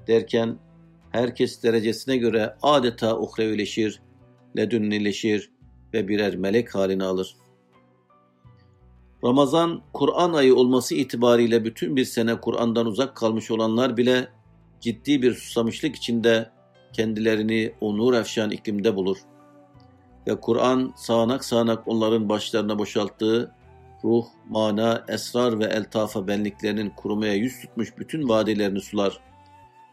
Derken 0.07 0.57
herkes 1.11 1.63
derecesine 1.63 2.17
göre 2.17 2.55
adeta 2.61 3.19
uhrevileşir, 3.19 4.01
ledünnileşir 4.57 5.51
ve 5.93 6.07
birer 6.07 6.35
melek 6.35 6.75
halini 6.75 7.03
alır. 7.03 7.35
Ramazan, 9.23 9.81
Kur'an 9.93 10.33
ayı 10.33 10.55
olması 10.55 10.95
itibariyle 10.95 11.65
bütün 11.65 11.95
bir 11.95 12.05
sene 12.05 12.41
Kur'an'dan 12.41 12.85
uzak 12.85 13.15
kalmış 13.15 13.51
olanlar 13.51 13.97
bile 13.97 14.27
ciddi 14.81 15.21
bir 15.21 15.33
susamışlık 15.33 15.95
içinde 15.95 16.49
kendilerini 16.93 17.73
o 17.81 17.97
nur 17.97 18.13
efşan 18.13 18.51
iklimde 18.51 18.95
bulur. 18.95 19.17
Ve 20.27 20.39
Kur'an 20.39 20.93
sağanak 20.97 21.45
sağanak 21.45 21.87
onların 21.87 22.29
başlarına 22.29 22.79
boşalttığı 22.79 23.51
ruh, 24.03 24.25
mana, 24.49 25.05
esrar 25.07 25.59
ve 25.59 25.65
eltafa 25.65 26.27
benliklerinin 26.27 26.89
kurumaya 26.89 27.33
yüz 27.33 27.61
tutmuş 27.61 27.97
bütün 27.97 28.29
vadilerini 28.29 28.81
sular. 28.81 29.19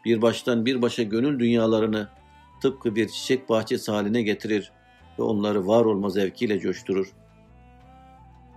Bir 0.05 0.21
baştan 0.21 0.65
bir 0.65 0.81
başa 0.81 1.03
gönül 1.03 1.39
dünyalarını 1.39 2.09
tıpkı 2.61 2.95
bir 2.95 3.07
çiçek 3.07 3.49
bahçesi 3.49 3.91
haline 3.91 4.21
getirir 4.21 4.71
ve 5.19 5.23
onları 5.23 5.67
var 5.67 5.85
olma 5.85 6.09
zevkiyle 6.09 6.59
coşturur. 6.59 7.13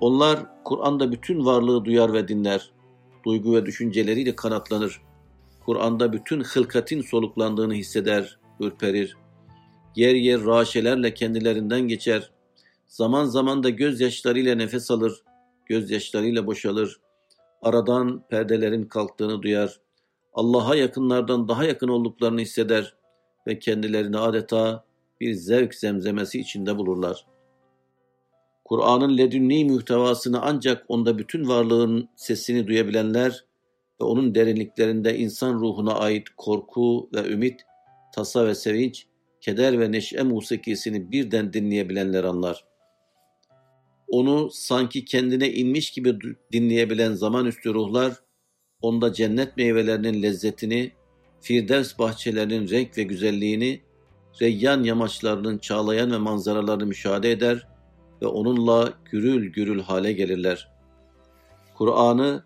Onlar 0.01 0.47
Kur'an'da 0.65 1.13
bütün 1.13 1.45
varlığı 1.45 1.85
duyar 1.85 2.13
ve 2.13 2.29
dinler, 2.29 2.71
duygu 3.25 3.55
ve 3.55 3.67
düşünceleriyle 3.67 4.37
kanatlanır. 4.37 5.01
Kur'an'da 5.67 6.13
bütün 6.13 6.41
hılkatin 6.41 7.03
soluklandığını 7.03 7.75
hisseder, 7.75 8.39
ürperir. 8.61 9.17
Yer 9.97 10.15
yer 10.15 10.45
raşelerle 10.45 11.15
kendilerinden 11.15 11.81
geçer. 11.81 12.31
Zaman 12.87 13.25
zaman 13.25 13.63
da 13.63 13.71
gözyaşlarıyla 13.71 14.55
nefes 14.55 14.91
alır, 14.91 15.23
gözyaşlarıyla 15.67 16.47
boşalır. 16.47 17.01
Aradan 17.63 18.23
perdelerin 18.29 18.85
kalktığını 18.85 19.43
duyar. 19.43 19.81
Allah'a 20.33 20.77
yakınlardan 20.77 21.49
daha 21.49 21.65
yakın 21.65 21.89
olduklarını 21.89 22.41
hisseder 22.41 22.95
ve 23.47 23.59
kendilerini 23.59 24.19
adeta 24.19 24.85
bir 25.21 25.35
zevk 25.35 25.75
zemzemesi 25.75 26.41
içinde 26.41 26.79
bulurlar. 26.79 27.27
Kur'an'ın 28.65 29.19
ledünni 29.19 29.65
muhtevasını 29.65 30.43
ancak 30.43 30.85
onda 30.89 31.19
bütün 31.19 31.49
varlığın 31.49 32.09
sesini 32.17 32.67
duyabilenler 32.67 33.45
ve 34.01 34.05
onun 34.05 34.35
derinliklerinde 34.35 35.19
insan 35.19 35.55
ruhuna 35.55 35.95
ait 35.95 36.29
korku 36.37 37.11
ve 37.15 37.29
ümit, 37.29 37.61
tasa 38.15 38.47
ve 38.47 38.55
sevinç, 38.55 39.07
keder 39.41 39.81
ve 39.81 39.93
neşe 39.93 40.23
musikisini 40.23 41.13
birden 41.13 41.53
dinleyebilenler 41.53 42.25
anlar. 42.25 42.65
Onu 44.09 44.51
sanki 44.53 45.05
kendine 45.05 45.53
inmiş 45.53 45.91
gibi 45.91 46.19
dinleyebilen 46.53 47.13
zamanüstü 47.13 47.75
ruhlar, 47.75 48.13
onda 48.83 49.13
cennet 49.13 49.57
meyvelerinin 49.57 50.23
lezzetini, 50.23 50.93
Firdevs 51.41 51.99
bahçelerinin 51.99 52.71
renk 52.71 52.99
ve 52.99 53.03
güzelliğini, 53.03 53.81
Reyyan 54.43 54.83
yamaçlarının 54.83 55.59
çağlayan 55.59 56.13
ve 56.13 56.19
manzaralarını 56.19 56.87
müşahede 56.87 57.33
eder 57.33 57.67
ve 58.23 58.27
onunla 58.27 58.93
gürül 59.11 59.53
gürül 59.53 59.81
hale 59.81 60.13
gelirler. 60.13 60.71
Kur'an'ı, 61.75 62.45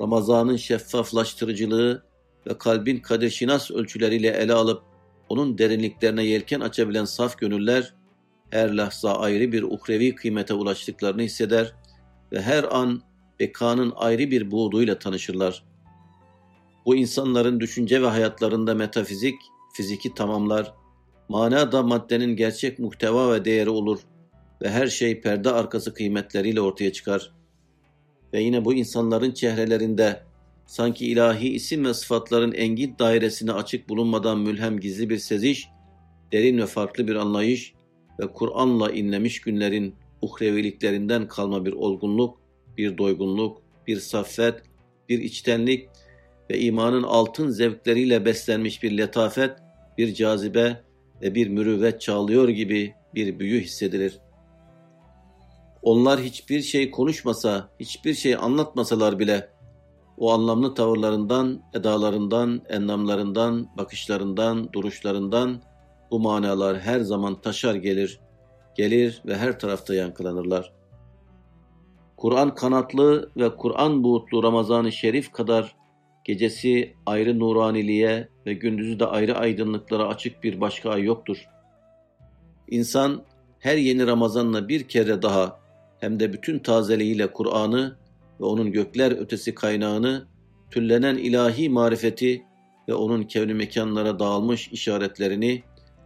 Ramazan'ın 0.00 0.56
şeffaflaştırıcılığı 0.56 2.02
ve 2.46 2.58
kalbin 2.58 2.98
kadir 2.98 3.72
ölçüleriyle 3.74 4.28
ele 4.28 4.52
alıp 4.52 4.82
onun 5.28 5.58
derinliklerine 5.58 6.24
yelken 6.24 6.60
açabilen 6.60 7.04
saf 7.04 7.38
gönüller, 7.38 7.94
her 8.50 8.70
lahza 8.70 9.14
ayrı 9.14 9.52
bir 9.52 9.62
uhrevi 9.62 10.14
kıymete 10.14 10.54
ulaştıklarını 10.54 11.22
hisseder 11.22 11.72
ve 12.32 12.42
her 12.42 12.64
an 12.64 13.02
bekanın 13.40 13.92
ayrı 13.96 14.30
bir 14.30 14.50
buğduyla 14.50 14.98
tanışırlar. 14.98 15.64
Bu 16.86 16.96
insanların 16.96 17.60
düşünce 17.60 18.02
ve 18.02 18.06
hayatlarında 18.06 18.74
metafizik, 18.74 19.34
fiziki 19.72 20.14
tamamlar, 20.14 20.74
mana 21.28 21.72
da 21.72 21.82
maddenin 21.82 22.36
gerçek 22.36 22.78
muhteva 22.78 23.32
ve 23.32 23.44
değeri 23.44 23.70
olur 23.70 24.00
ve 24.62 24.70
her 24.70 24.86
şey 24.86 25.20
perde 25.20 25.50
arkası 25.50 25.94
kıymetleriyle 25.94 26.60
ortaya 26.60 26.92
çıkar. 26.92 27.32
Ve 28.32 28.42
yine 28.42 28.64
bu 28.64 28.74
insanların 28.74 29.32
çehrelerinde 29.32 30.22
sanki 30.66 31.06
ilahi 31.06 31.48
isim 31.48 31.84
ve 31.84 31.94
sıfatların 31.94 32.52
engin 32.52 32.94
dairesine 32.98 33.52
açık 33.52 33.88
bulunmadan 33.88 34.38
mülhem 34.38 34.80
gizli 34.80 35.10
bir 35.10 35.18
seziş, 35.18 35.68
derin 36.32 36.58
ve 36.58 36.66
farklı 36.66 37.08
bir 37.08 37.14
anlayış 37.14 37.74
ve 38.20 38.32
Kur'an'la 38.32 38.90
inlemiş 38.90 39.40
günlerin 39.40 39.94
uhreviliklerinden 40.22 41.28
kalma 41.28 41.64
bir 41.64 41.72
olgunluk, 41.72 42.38
bir 42.76 42.98
doygunluk, 42.98 43.62
bir 43.86 44.00
saffet, 44.00 44.62
bir 45.08 45.18
içtenlik 45.18 45.88
ve 46.50 46.60
imanın 46.60 47.02
altın 47.02 47.50
zevkleriyle 47.50 48.24
beslenmiş 48.24 48.82
bir 48.82 48.98
letafet, 48.98 49.56
bir 49.98 50.14
cazibe 50.14 50.80
ve 51.22 51.34
bir 51.34 51.48
mürüvvet 51.48 52.00
çağlıyor 52.00 52.48
gibi 52.48 52.94
bir 53.14 53.38
büyü 53.38 53.60
hissedilir. 53.60 54.18
Onlar 55.82 56.20
hiçbir 56.20 56.62
şey 56.62 56.90
konuşmasa, 56.90 57.68
hiçbir 57.80 58.14
şey 58.14 58.34
anlatmasalar 58.34 59.18
bile 59.18 59.48
o 60.18 60.32
anlamlı 60.32 60.74
tavırlarından, 60.74 61.62
edalarından, 61.74 62.62
endamlarından, 62.68 63.68
bakışlarından, 63.78 64.72
duruşlarından 64.72 65.62
bu 66.10 66.20
manalar 66.20 66.78
her 66.78 67.00
zaman 67.00 67.40
taşar 67.40 67.74
gelir, 67.74 68.20
gelir 68.76 69.22
ve 69.26 69.36
her 69.36 69.58
tarafta 69.58 69.94
yankılanırlar. 69.94 70.72
Kur'an 72.16 72.54
kanatlı 72.54 73.30
ve 73.36 73.56
Kur'an 73.56 74.04
buğutlu 74.04 74.42
Ramazan-ı 74.42 74.92
Şerif 74.92 75.32
kadar 75.32 75.76
gecesi 76.26 76.94
ayrı 77.06 77.38
nuraniliğe 77.38 78.28
ve 78.46 78.54
gündüzü 78.54 79.00
de 79.00 79.06
ayrı 79.06 79.38
aydınlıklara 79.38 80.08
açık 80.08 80.44
bir 80.44 80.60
başka 80.60 80.90
ay 80.90 81.02
yoktur. 81.02 81.48
İnsan 82.70 83.22
her 83.58 83.76
yeni 83.76 84.06
Ramazanla 84.06 84.68
bir 84.68 84.88
kere 84.88 85.22
daha 85.22 85.60
hem 86.00 86.20
de 86.20 86.32
bütün 86.32 86.58
tazeliğiyle 86.58 87.32
Kur'an'ı 87.32 87.96
ve 88.40 88.44
onun 88.44 88.72
gökler 88.72 89.12
ötesi 89.12 89.54
kaynağını, 89.54 90.26
tüllenen 90.70 91.16
ilahi 91.16 91.68
marifeti 91.68 92.42
ve 92.88 92.94
onun 92.94 93.22
kevni 93.22 93.54
mekanlara 93.54 94.18
dağılmış 94.18 94.68
işaretlerini, 94.68 95.62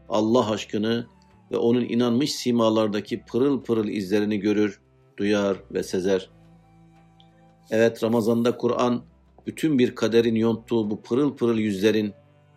Allah 0.08 0.50
aşkını 0.50 1.06
ve 1.52 1.56
onun 1.56 1.84
inanmış 1.84 2.32
simalardaki 2.32 3.20
pırıl 3.20 3.62
pırıl 3.62 3.88
izlerini 3.88 4.40
görür, 4.40 4.80
duyar 5.16 5.56
ve 5.70 5.82
sezer. 5.82 6.30
Evet 7.70 8.04
Ramazan'da 8.04 8.56
Kur'an 8.56 9.09
bütün 9.46 9.78
bir 9.78 9.94
kaderin 9.94 10.34
yonttuğu 10.34 10.90
bu 10.90 11.02
pırıl 11.02 11.36
pırıl 11.36 11.58
yüzlerin 11.58 12.12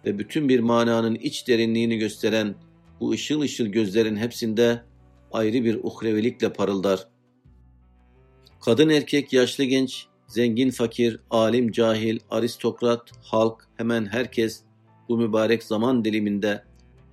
ve 0.06 0.20
bütün 0.20 0.50
bir 0.50 0.60
mananın 0.60 1.16
iç 1.16 1.48
derinliğini 1.48 1.98
gösteren 1.98 2.56
bu 3.00 3.12
ışıl 3.12 3.42
ışıl 3.42 3.66
gözlerin 3.66 4.16
hepsinde 4.16 4.84
ayrı 5.32 5.64
bir 5.64 5.80
uhrevilikle 5.84 6.54
parıldar. 6.54 7.08
Kadın 8.66 8.90
erkek, 8.90 9.34
yaşlı 9.34 9.64
genç, 9.64 10.08
zengin 10.28 10.70
fakir, 10.70 11.20
alim 11.30 11.72
cahil, 11.72 12.20
aristokrat, 12.30 13.12
halk, 13.24 13.68
hemen 13.78 14.06
herkes 14.06 14.64
bu 15.10 15.18
mübarek 15.18 15.64
zaman 15.64 16.06
diliminde 16.06 16.64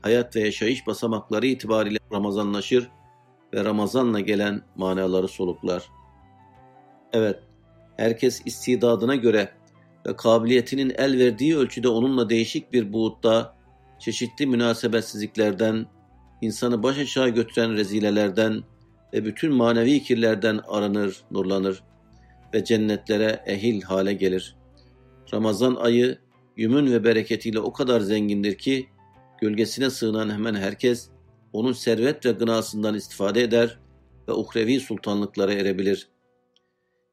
hayat 0.02 0.36
ve 0.36 0.40
yaşayış 0.40 0.86
basamakları 0.86 1.46
itibariyle 1.46 1.98
Ramazanlaşır 2.12 2.90
ve 3.54 3.64
Ramazanla 3.64 4.20
gelen 4.20 4.62
manaları 4.76 5.28
soluklar. 5.28 5.90
Evet, 7.12 7.38
herkes 7.96 8.42
istidadına 8.46 9.14
göre 9.14 9.59
ve 10.06 10.16
kabiliyetinin 10.16 10.92
el 10.98 11.18
verdiği 11.18 11.56
ölçüde 11.56 11.88
onunla 11.88 12.30
değişik 12.30 12.72
bir 12.72 12.92
buğutta, 12.92 13.56
çeşitli 13.98 14.46
münasebetsizliklerden, 14.46 15.86
insanı 16.40 16.82
baş 16.82 16.98
aşağı 16.98 17.28
götüren 17.28 17.72
rezilelerden 17.76 18.62
ve 19.12 19.24
bütün 19.24 19.54
manevi 19.54 20.02
kirlerden 20.02 20.60
aranır, 20.68 21.16
nurlanır 21.30 21.82
ve 22.54 22.64
cennetlere 22.64 23.42
ehil 23.46 23.82
hale 23.82 24.12
gelir. 24.12 24.56
Ramazan 25.34 25.74
ayı 25.74 26.18
yümün 26.56 26.92
ve 26.92 27.04
bereketiyle 27.04 27.60
o 27.60 27.72
kadar 27.72 28.00
zengindir 28.00 28.58
ki, 28.58 28.88
gölgesine 29.40 29.90
sığınan 29.90 30.30
hemen 30.30 30.54
herkes, 30.54 31.08
onun 31.52 31.72
servet 31.72 32.26
ve 32.26 32.32
gınasından 32.32 32.94
istifade 32.94 33.42
eder 33.42 33.78
ve 34.28 34.32
uhrevi 34.32 34.80
sultanlıklara 34.80 35.52
erebilir. 35.52 36.08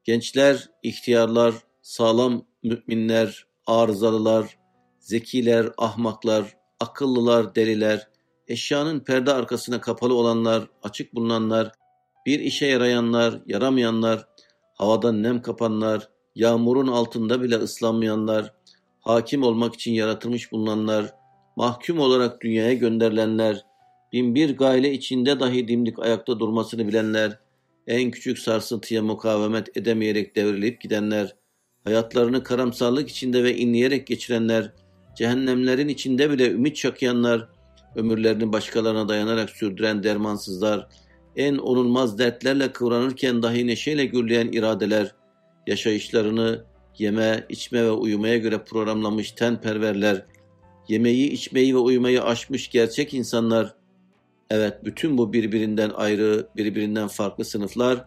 Gençler, 0.04 0.70
ihtiyarlar, 0.82 1.54
sağlam 1.82 2.47
müminler, 2.62 3.46
arızalılar, 3.66 4.58
zekiler, 4.98 5.68
ahmaklar, 5.76 6.56
akıllılar, 6.80 7.54
deliler, 7.54 8.08
eşyanın 8.48 9.00
perde 9.00 9.32
arkasına 9.32 9.80
kapalı 9.80 10.14
olanlar, 10.14 10.68
açık 10.82 11.14
bulunanlar, 11.14 11.72
bir 12.26 12.40
işe 12.40 12.66
yarayanlar, 12.66 13.40
yaramayanlar, 13.46 14.28
havadan 14.74 15.22
nem 15.22 15.42
kapanlar, 15.42 16.08
yağmurun 16.34 16.86
altında 16.86 17.42
bile 17.42 17.56
ıslanmayanlar, 17.56 18.54
hakim 19.00 19.42
olmak 19.42 19.74
için 19.74 19.92
yaratılmış 19.92 20.52
bulunanlar, 20.52 21.14
mahkum 21.56 21.98
olarak 21.98 22.40
dünyaya 22.40 22.74
gönderilenler, 22.74 23.64
bin 24.12 24.34
bir 24.34 24.56
gayle 24.56 24.92
içinde 24.92 25.40
dahi 25.40 25.68
dimdik 25.68 25.98
ayakta 25.98 26.40
durmasını 26.40 26.88
bilenler, 26.88 27.38
en 27.86 28.10
küçük 28.10 28.38
sarsıntıya 28.38 29.02
mukavemet 29.02 29.76
edemeyerek 29.76 30.36
devrilip 30.36 30.80
gidenler, 30.80 31.36
hayatlarını 31.88 32.42
karamsarlık 32.42 33.08
içinde 33.08 33.44
ve 33.44 33.56
inleyerek 33.56 34.06
geçirenler, 34.06 34.72
cehennemlerin 35.16 35.88
içinde 35.88 36.30
bile 36.30 36.50
ümit 36.50 36.76
çakıyanlar, 36.76 37.48
ömürlerini 37.96 38.52
başkalarına 38.52 39.08
dayanarak 39.08 39.50
sürdüren 39.50 40.02
dermansızlar, 40.02 40.88
en 41.36 41.58
onulmaz 41.58 42.18
dertlerle 42.18 42.72
kıvranırken 42.72 43.42
dahi 43.42 43.66
neşeyle 43.66 44.04
gürleyen 44.04 44.52
iradeler, 44.52 45.14
yaşayışlarını 45.66 46.64
yeme, 46.98 47.46
içme 47.48 47.84
ve 47.84 47.90
uyumaya 47.90 48.38
göre 48.38 48.64
programlamış 48.64 49.32
tenperverler, 49.32 50.24
yemeği, 50.88 51.30
içmeyi 51.30 51.74
ve 51.74 51.78
uyumayı 51.78 52.22
aşmış 52.22 52.68
gerçek 52.68 53.14
insanlar, 53.14 53.74
evet 54.50 54.84
bütün 54.84 55.18
bu 55.18 55.32
birbirinden 55.32 55.90
ayrı, 55.90 56.48
birbirinden 56.56 57.08
farklı 57.08 57.44
sınıflar, 57.44 58.04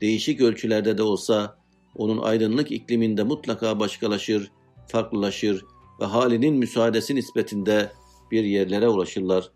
değişik 0.00 0.40
ölçülerde 0.40 0.98
de 0.98 1.02
olsa 1.02 1.61
onun 1.96 2.18
aydınlık 2.18 2.72
ikliminde 2.72 3.22
mutlaka 3.22 3.80
başkalaşır, 3.80 4.50
farklılaşır 4.86 5.64
ve 6.00 6.04
halinin 6.04 6.54
müsaadesi 6.54 7.14
nispetinde 7.14 7.92
bir 8.30 8.44
yerlere 8.44 8.88
ulaşırlar. 8.88 9.50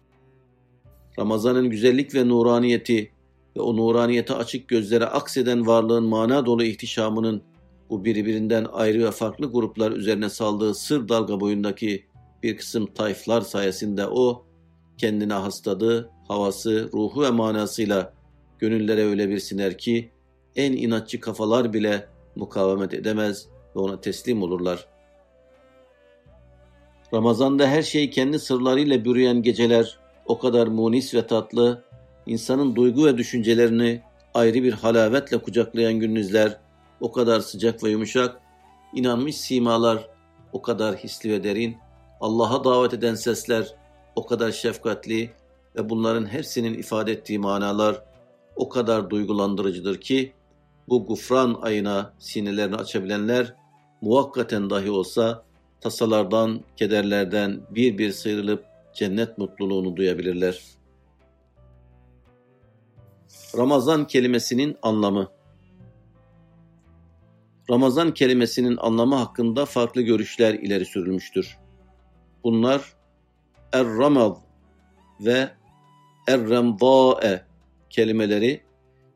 Ramazan'ın 1.18 1.70
güzellik 1.70 2.14
ve 2.14 2.28
nuraniyeti 2.28 3.10
ve 3.56 3.60
o 3.60 3.76
nuraniyete 3.76 4.34
açık 4.34 4.68
gözlere 4.68 5.06
akseden 5.06 5.66
varlığın 5.66 6.04
mana 6.04 6.46
dolu 6.46 6.64
ihtişamının 6.64 7.42
bu 7.90 8.04
birbirinden 8.04 8.66
ayrı 8.72 9.04
ve 9.04 9.10
farklı 9.10 9.52
gruplar 9.52 9.92
üzerine 9.92 10.30
saldığı 10.30 10.74
sır 10.74 11.08
dalga 11.08 11.40
boyundaki 11.40 12.04
bir 12.42 12.56
kısım 12.56 12.86
tayflar 12.86 13.40
sayesinde 13.40 14.06
o 14.06 14.44
kendine 14.98 15.32
hastadı, 15.32 16.10
havası, 16.28 16.90
ruhu 16.92 17.22
ve 17.22 17.30
manasıyla 17.30 18.12
gönüllere 18.58 19.04
öyle 19.04 19.28
bir 19.28 19.38
siner 19.38 19.78
ki 19.78 20.10
en 20.56 20.72
inatçı 20.72 21.20
kafalar 21.20 21.72
bile 21.72 22.08
mukavemet 22.36 22.94
edemez 22.94 23.46
ve 23.76 23.80
ona 23.80 24.00
teslim 24.00 24.42
olurlar. 24.42 24.86
Ramazanda 27.14 27.66
her 27.66 27.82
şey 27.82 28.10
kendi 28.10 28.38
sırlarıyla 28.38 29.04
bürüyen 29.04 29.42
geceler 29.42 29.98
o 30.26 30.38
kadar 30.38 30.66
munis 30.66 31.14
ve 31.14 31.26
tatlı, 31.26 31.84
insanın 32.26 32.76
duygu 32.76 33.06
ve 33.06 33.18
düşüncelerini 33.18 34.02
ayrı 34.34 34.62
bir 34.62 34.72
halavetle 34.72 35.38
kucaklayan 35.38 35.94
gündüzler 35.94 36.60
o 37.00 37.12
kadar 37.12 37.40
sıcak 37.40 37.84
ve 37.84 37.90
yumuşak, 37.90 38.40
inanmış 38.94 39.36
simalar 39.36 40.08
o 40.52 40.62
kadar 40.62 40.96
hisli 40.96 41.32
ve 41.32 41.44
derin, 41.44 41.76
Allah'a 42.20 42.64
davet 42.64 42.94
eden 42.94 43.14
sesler 43.14 43.74
o 44.16 44.26
kadar 44.26 44.52
şefkatli 44.52 45.30
ve 45.76 45.90
bunların 45.90 46.26
hepsinin 46.32 46.74
ifade 46.74 47.12
ettiği 47.12 47.38
manalar 47.38 48.02
o 48.56 48.68
kadar 48.68 49.10
duygulandırıcıdır 49.10 50.00
ki 50.00 50.32
bu 50.88 51.06
gufran 51.06 51.58
ayına 51.62 52.14
sinelerini 52.18 52.76
açabilenler 52.76 53.54
muvakkaten 54.00 54.70
dahi 54.70 54.90
olsa 54.90 55.44
tasalardan, 55.80 56.60
kederlerden 56.76 57.60
bir 57.70 57.98
bir 57.98 58.12
sıyrılıp 58.12 58.64
cennet 58.94 59.38
mutluluğunu 59.38 59.96
duyabilirler. 59.96 60.60
Ramazan 63.56 64.06
kelimesinin 64.06 64.76
anlamı 64.82 65.28
Ramazan 67.70 68.14
kelimesinin 68.14 68.76
anlamı 68.76 69.14
hakkında 69.14 69.64
farklı 69.64 70.02
görüşler 70.02 70.54
ileri 70.54 70.84
sürülmüştür. 70.84 71.58
Bunlar 72.44 72.96
Er-Ramaz 73.72 74.38
ve 75.20 75.50
Er-Remdâe 76.28 77.44
kelimeleri 77.90 78.65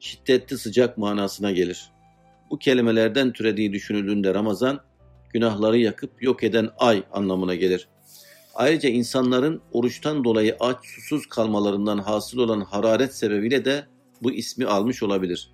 şiddetli 0.01 0.59
sıcak 0.59 0.99
manasına 0.99 1.51
gelir. 1.51 1.91
Bu 2.51 2.59
kelimelerden 2.59 3.33
türediği 3.33 3.73
düşünüldüğünde 3.73 4.35
Ramazan, 4.35 4.81
günahları 5.33 5.79
yakıp 5.79 6.23
yok 6.23 6.45
eden 6.45 6.71
ay 6.79 7.03
anlamına 7.13 7.55
gelir. 7.55 7.89
Ayrıca 8.55 8.89
insanların 8.89 9.63
oruçtan 9.73 10.25
dolayı 10.25 10.57
aç 10.61 10.77
susuz 10.85 11.27
kalmalarından 11.27 11.99
hasıl 11.99 12.39
olan 12.39 12.61
hararet 12.61 13.15
sebebiyle 13.15 13.65
de 13.65 13.87
bu 14.23 14.33
ismi 14.33 14.67
almış 14.67 15.03
olabilir. 15.03 15.53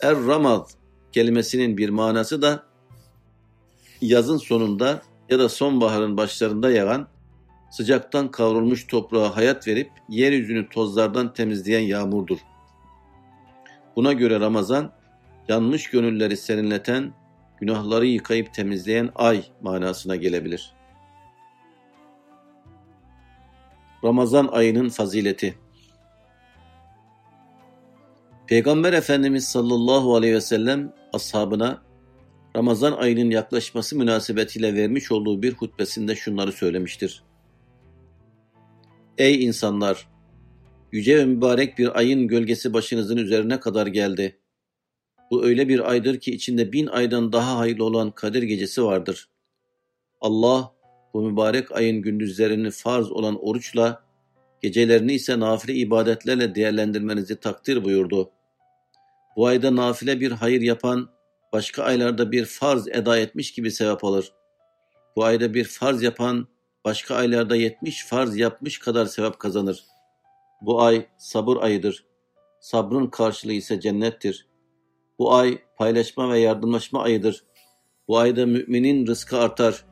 Er-Ramad 0.00 0.70
kelimesinin 1.12 1.76
bir 1.76 1.88
manası 1.88 2.42
da 2.42 2.66
yazın 4.00 4.36
sonunda 4.36 5.02
ya 5.30 5.38
da 5.38 5.48
sonbaharın 5.48 6.16
başlarında 6.16 6.70
yağan, 6.70 7.08
sıcaktan 7.70 8.30
kavrulmuş 8.30 8.86
toprağa 8.86 9.36
hayat 9.36 9.68
verip 9.68 9.90
yeryüzünü 10.08 10.68
tozlardan 10.68 11.32
temizleyen 11.32 11.80
yağmurdur. 11.80 12.38
Buna 13.96 14.12
göre 14.12 14.40
Ramazan, 14.40 14.92
yanmış 15.48 15.90
gönülleri 15.90 16.36
serinleten, 16.36 17.12
günahları 17.60 18.06
yıkayıp 18.06 18.54
temizleyen 18.54 19.10
ay 19.14 19.42
manasına 19.62 20.16
gelebilir. 20.16 20.72
Ramazan 24.04 24.46
ayının 24.46 24.88
fazileti 24.88 25.58
Peygamber 28.46 28.92
Efendimiz 28.92 29.48
sallallahu 29.48 30.16
aleyhi 30.16 30.34
ve 30.34 30.40
sellem 30.40 30.92
ashabına 31.12 31.82
Ramazan 32.56 32.92
ayının 32.92 33.30
yaklaşması 33.30 33.96
münasebetiyle 33.96 34.74
vermiş 34.74 35.12
olduğu 35.12 35.42
bir 35.42 35.52
hutbesinde 35.52 36.16
şunları 36.16 36.52
söylemiştir. 36.52 37.27
Ey 39.18 39.44
insanlar! 39.44 40.08
Yüce 40.92 41.16
ve 41.18 41.24
mübarek 41.24 41.78
bir 41.78 41.98
ayın 41.98 42.28
gölgesi 42.28 42.72
başınızın 42.72 43.16
üzerine 43.16 43.60
kadar 43.60 43.86
geldi. 43.86 44.38
Bu 45.30 45.44
öyle 45.44 45.68
bir 45.68 45.90
aydır 45.90 46.20
ki 46.20 46.34
içinde 46.34 46.72
bin 46.72 46.86
aydan 46.86 47.32
daha 47.32 47.58
hayırlı 47.58 47.84
olan 47.84 48.10
Kadir 48.10 48.42
gecesi 48.42 48.84
vardır. 48.84 49.28
Allah 50.20 50.72
bu 51.14 51.22
mübarek 51.22 51.72
ayın 51.72 52.02
gündüzlerini 52.02 52.70
farz 52.70 53.10
olan 53.10 53.44
oruçla, 53.44 54.04
gecelerini 54.62 55.12
ise 55.12 55.40
nafile 55.40 55.74
ibadetlerle 55.74 56.54
değerlendirmenizi 56.54 57.40
takdir 57.40 57.84
buyurdu. 57.84 58.30
Bu 59.36 59.46
ayda 59.46 59.76
nafile 59.76 60.20
bir 60.20 60.32
hayır 60.32 60.60
yapan, 60.60 61.10
başka 61.52 61.82
aylarda 61.82 62.32
bir 62.32 62.44
farz 62.44 62.88
eda 62.88 63.18
etmiş 63.18 63.52
gibi 63.52 63.70
sevap 63.70 64.04
alır. 64.04 64.32
Bu 65.16 65.24
ayda 65.24 65.54
bir 65.54 65.64
farz 65.64 66.02
yapan, 66.02 66.48
başka 66.88 67.14
aylarda 67.14 67.56
yetmiş 67.56 68.06
farz 68.06 68.36
yapmış 68.36 68.78
kadar 68.78 69.06
sevap 69.06 69.38
kazanır. 69.38 69.84
Bu 70.60 70.82
ay 70.82 71.06
sabır 71.18 71.56
ayıdır. 71.56 72.04
Sabrın 72.60 73.06
karşılığı 73.06 73.52
ise 73.52 73.80
cennettir. 73.80 74.46
Bu 75.18 75.34
ay 75.34 75.58
paylaşma 75.76 76.32
ve 76.32 76.38
yardımlaşma 76.38 77.02
ayıdır. 77.02 77.44
Bu 78.08 78.18
ayda 78.18 78.46
müminin 78.46 79.06
rızkı 79.06 79.38
artar. 79.38 79.84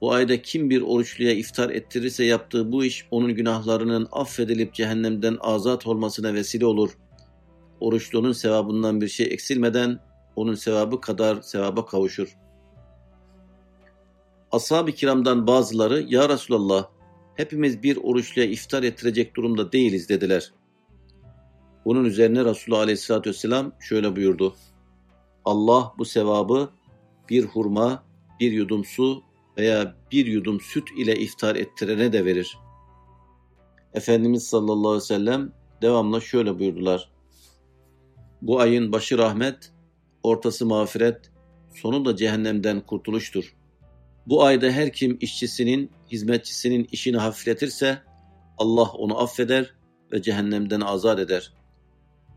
Bu 0.00 0.12
ayda 0.12 0.42
kim 0.42 0.70
bir 0.70 0.82
oruçluya 0.82 1.32
iftar 1.32 1.70
ettirirse 1.70 2.24
yaptığı 2.24 2.72
bu 2.72 2.84
iş 2.84 3.06
onun 3.10 3.34
günahlarının 3.34 4.08
affedilip 4.12 4.74
cehennemden 4.74 5.36
azat 5.40 5.86
olmasına 5.86 6.34
vesile 6.34 6.66
olur. 6.66 6.98
Oruçlunun 7.80 8.32
sevabından 8.32 9.00
bir 9.00 9.08
şey 9.08 9.26
eksilmeden 9.26 9.98
onun 10.36 10.54
sevabı 10.54 11.00
kadar 11.00 11.42
sevaba 11.42 11.86
kavuşur. 11.86 12.36
Ashab-ı 14.56 14.92
kiramdan 14.92 15.46
bazıları 15.46 16.04
ya 16.08 16.28
Resulallah 16.28 16.88
hepimiz 17.34 17.82
bir 17.82 17.96
oruçluya 17.96 18.46
iftar 18.46 18.82
ettirecek 18.82 19.36
durumda 19.36 19.72
değiliz 19.72 20.08
dediler. 20.08 20.52
Bunun 21.84 22.04
üzerine 22.04 22.44
Resulullah 22.44 22.80
Aleyhisselatü 22.80 23.30
Vesselam 23.30 23.72
şöyle 23.80 24.16
buyurdu. 24.16 24.54
Allah 25.44 25.92
bu 25.98 26.04
sevabı 26.04 26.70
bir 27.28 27.44
hurma, 27.44 28.02
bir 28.40 28.52
yudum 28.52 28.84
su 28.84 29.22
veya 29.58 29.96
bir 30.12 30.26
yudum 30.26 30.60
süt 30.60 30.88
ile 30.98 31.16
iftar 31.16 31.56
ettirene 31.56 32.12
de 32.12 32.24
verir. 32.24 32.58
Efendimiz 33.94 34.46
sallallahu 34.46 34.88
aleyhi 34.88 35.02
ve 35.02 35.06
sellem 35.06 35.52
devamla 35.82 36.20
şöyle 36.20 36.58
buyurdular. 36.58 37.10
Bu 38.42 38.60
ayın 38.60 38.92
başı 38.92 39.18
rahmet, 39.18 39.72
ortası 40.22 40.66
mağfiret, 40.66 41.30
sonu 41.74 42.04
da 42.04 42.16
cehennemden 42.16 42.80
kurtuluştur. 42.80 43.56
Bu 44.26 44.44
ayda 44.44 44.70
her 44.70 44.92
kim 44.92 45.18
işçisinin, 45.20 45.90
hizmetçisinin 46.12 46.88
işini 46.92 47.16
hafifletirse 47.16 47.98
Allah 48.58 48.90
onu 48.90 49.22
affeder 49.22 49.74
ve 50.12 50.22
cehennemden 50.22 50.80
azat 50.80 51.18
eder. 51.18 51.52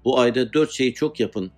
Bu 0.06 0.20
ayda 0.20 0.54
dört 0.54 0.72
şeyi 0.72 0.94
çok 0.94 1.20
yapın. 1.20 1.52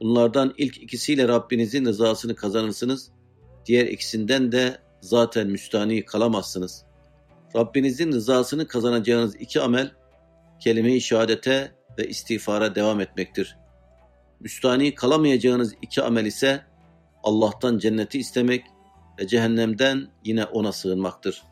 Bunlardan 0.00 0.54
ilk 0.58 0.82
ikisiyle 0.82 1.28
Rabbinizin 1.28 1.84
rızasını 1.84 2.34
kazanırsınız. 2.34 3.10
Diğer 3.66 3.86
ikisinden 3.86 4.52
de 4.52 4.78
zaten 5.00 5.46
müstani 5.46 6.04
kalamazsınız. 6.04 6.84
Rabbinizin 7.56 8.12
rızasını 8.12 8.68
kazanacağınız 8.68 9.36
iki 9.36 9.60
amel, 9.60 9.92
kelime-i 10.60 11.00
şehadete 11.00 11.72
ve 11.98 12.08
istiğfara 12.08 12.74
devam 12.74 13.00
etmektir. 13.00 13.56
Müstani 14.40 14.94
kalamayacağınız 14.94 15.74
iki 15.82 16.02
amel 16.02 16.26
ise 16.26 16.62
Allah'tan 17.22 17.78
cenneti 17.78 18.18
istemek 18.18 18.64
ve 19.18 19.26
cehennemden 19.26 20.08
yine 20.24 20.44
ona 20.44 20.72
sığınmaktır. 20.72 21.42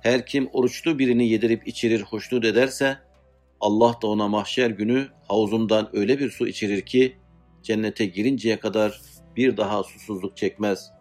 Her 0.00 0.26
kim 0.26 0.48
oruçlu 0.52 0.98
birini 0.98 1.28
yedirip 1.28 1.68
içirir 1.68 2.02
hoşnut 2.02 2.44
ederse 2.44 2.98
Allah 3.60 3.94
da 4.02 4.06
ona 4.06 4.28
mahşer 4.28 4.70
günü 4.70 5.08
havuzundan 5.28 5.88
öyle 5.92 6.18
bir 6.18 6.30
su 6.30 6.48
içirir 6.48 6.80
ki 6.80 7.16
cennete 7.62 8.06
girinceye 8.06 8.60
kadar 8.60 9.00
bir 9.36 9.56
daha 9.56 9.82
susuzluk 9.82 10.36
çekmez. 10.36 10.92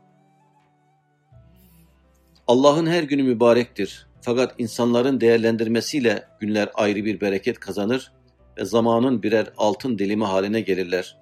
Allah'ın 2.48 2.86
her 2.86 3.04
günü 3.04 3.24
mübarektir. 3.24 4.08
Fakat 4.22 4.56
insanların 4.58 5.22
değerlendirmesiyle 5.22 6.28
günler 6.40 6.70
ayrı 6.74 7.06
bir 7.06 7.22
bereket 7.22 7.60
kazanır 7.60 8.12
ve 8.58 8.66
zamanın 8.66 9.24
birer 9.24 9.48
altın 9.58 10.00
dilimi 10.00 10.26
haline 10.26 10.62
gelirler. 10.62 11.18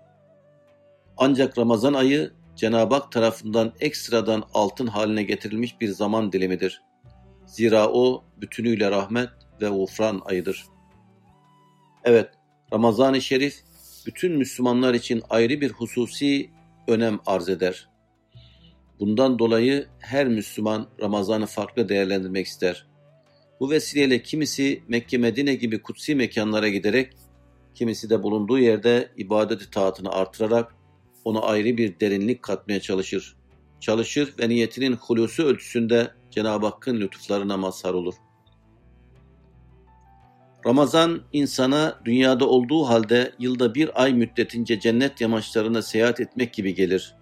Ancak 1.18 1.58
Ramazan 1.58 1.94
ayı 1.94 2.32
Cenab-ı 2.58 2.96
Hak 2.96 3.12
tarafından 3.12 3.74
ekstradan 3.80 4.44
altın 4.54 4.88
haline 4.88 5.24
getirilmiş 5.24 5.82
bir 5.82 5.90
zaman 5.90 6.32
dilimidir. 6.32 6.82
Zira 7.46 7.90
o 7.90 8.24
bütünüyle 8.42 8.92
rahmet 8.92 9.30
ve 9.62 9.70
ufran 9.70 10.22
ayıdır. 10.26 10.66
Evet, 12.04 12.30
Ramazan-ı 12.74 13.22
Şerif 13.22 13.64
bütün 14.06 14.38
Müslümanlar 14.38 14.94
için 14.94 15.22
ayrı 15.30 15.62
bir 15.62 15.72
hususi 15.72 16.50
önem 16.88 17.20
arz 17.26 17.50
eder. 17.50 17.90
Bundan 19.00 19.40
dolayı 19.40 19.88
her 20.00 20.28
Müslüman 20.28 20.88
Ramazan'ı 21.02 21.46
farklı 21.46 21.90
değerlendirmek 21.90 22.46
ister. 22.46 22.88
Bu 23.60 23.72
vesileyle 23.72 24.22
kimisi 24.22 24.84
Mekke 24.88 25.18
Medine 25.18 25.56
gibi 25.56 25.82
kutsi 25.82 26.16
mekanlara 26.16 26.70
giderek, 26.70 27.14
kimisi 27.76 28.10
de 28.10 28.24
bulunduğu 28.24 28.60
yerde 28.60 29.12
ibadet 29.18 29.72
taatını 29.72 30.10
artırarak 30.10 30.77
ona 31.28 31.40
ayrı 31.40 31.78
bir 31.78 32.00
derinlik 32.00 32.42
katmaya 32.42 32.80
çalışır. 32.80 33.36
Çalışır 33.80 34.34
ve 34.40 34.50
niyetinin 34.50 34.96
hulusu 34.96 35.44
ölçüsünde 35.44 36.12
Cenab-ı 36.32 36.66
Hakk'ın 36.66 37.00
lütuflarına 37.00 37.58
mazhar 37.58 37.94
olur. 37.94 38.14
Ramazan 40.66 41.22
insana 41.34 42.00
dünyada 42.06 42.48
olduğu 42.48 42.84
halde 42.84 43.32
yılda 43.40 43.76
bir 43.76 44.04
ay 44.04 44.14
müddetince 44.14 44.80
cennet 44.80 45.22
yamaçlarına 45.22 45.82
seyahat 45.82 46.20
etmek 46.20 46.54
gibi 46.54 46.76
gelir. 46.76 47.16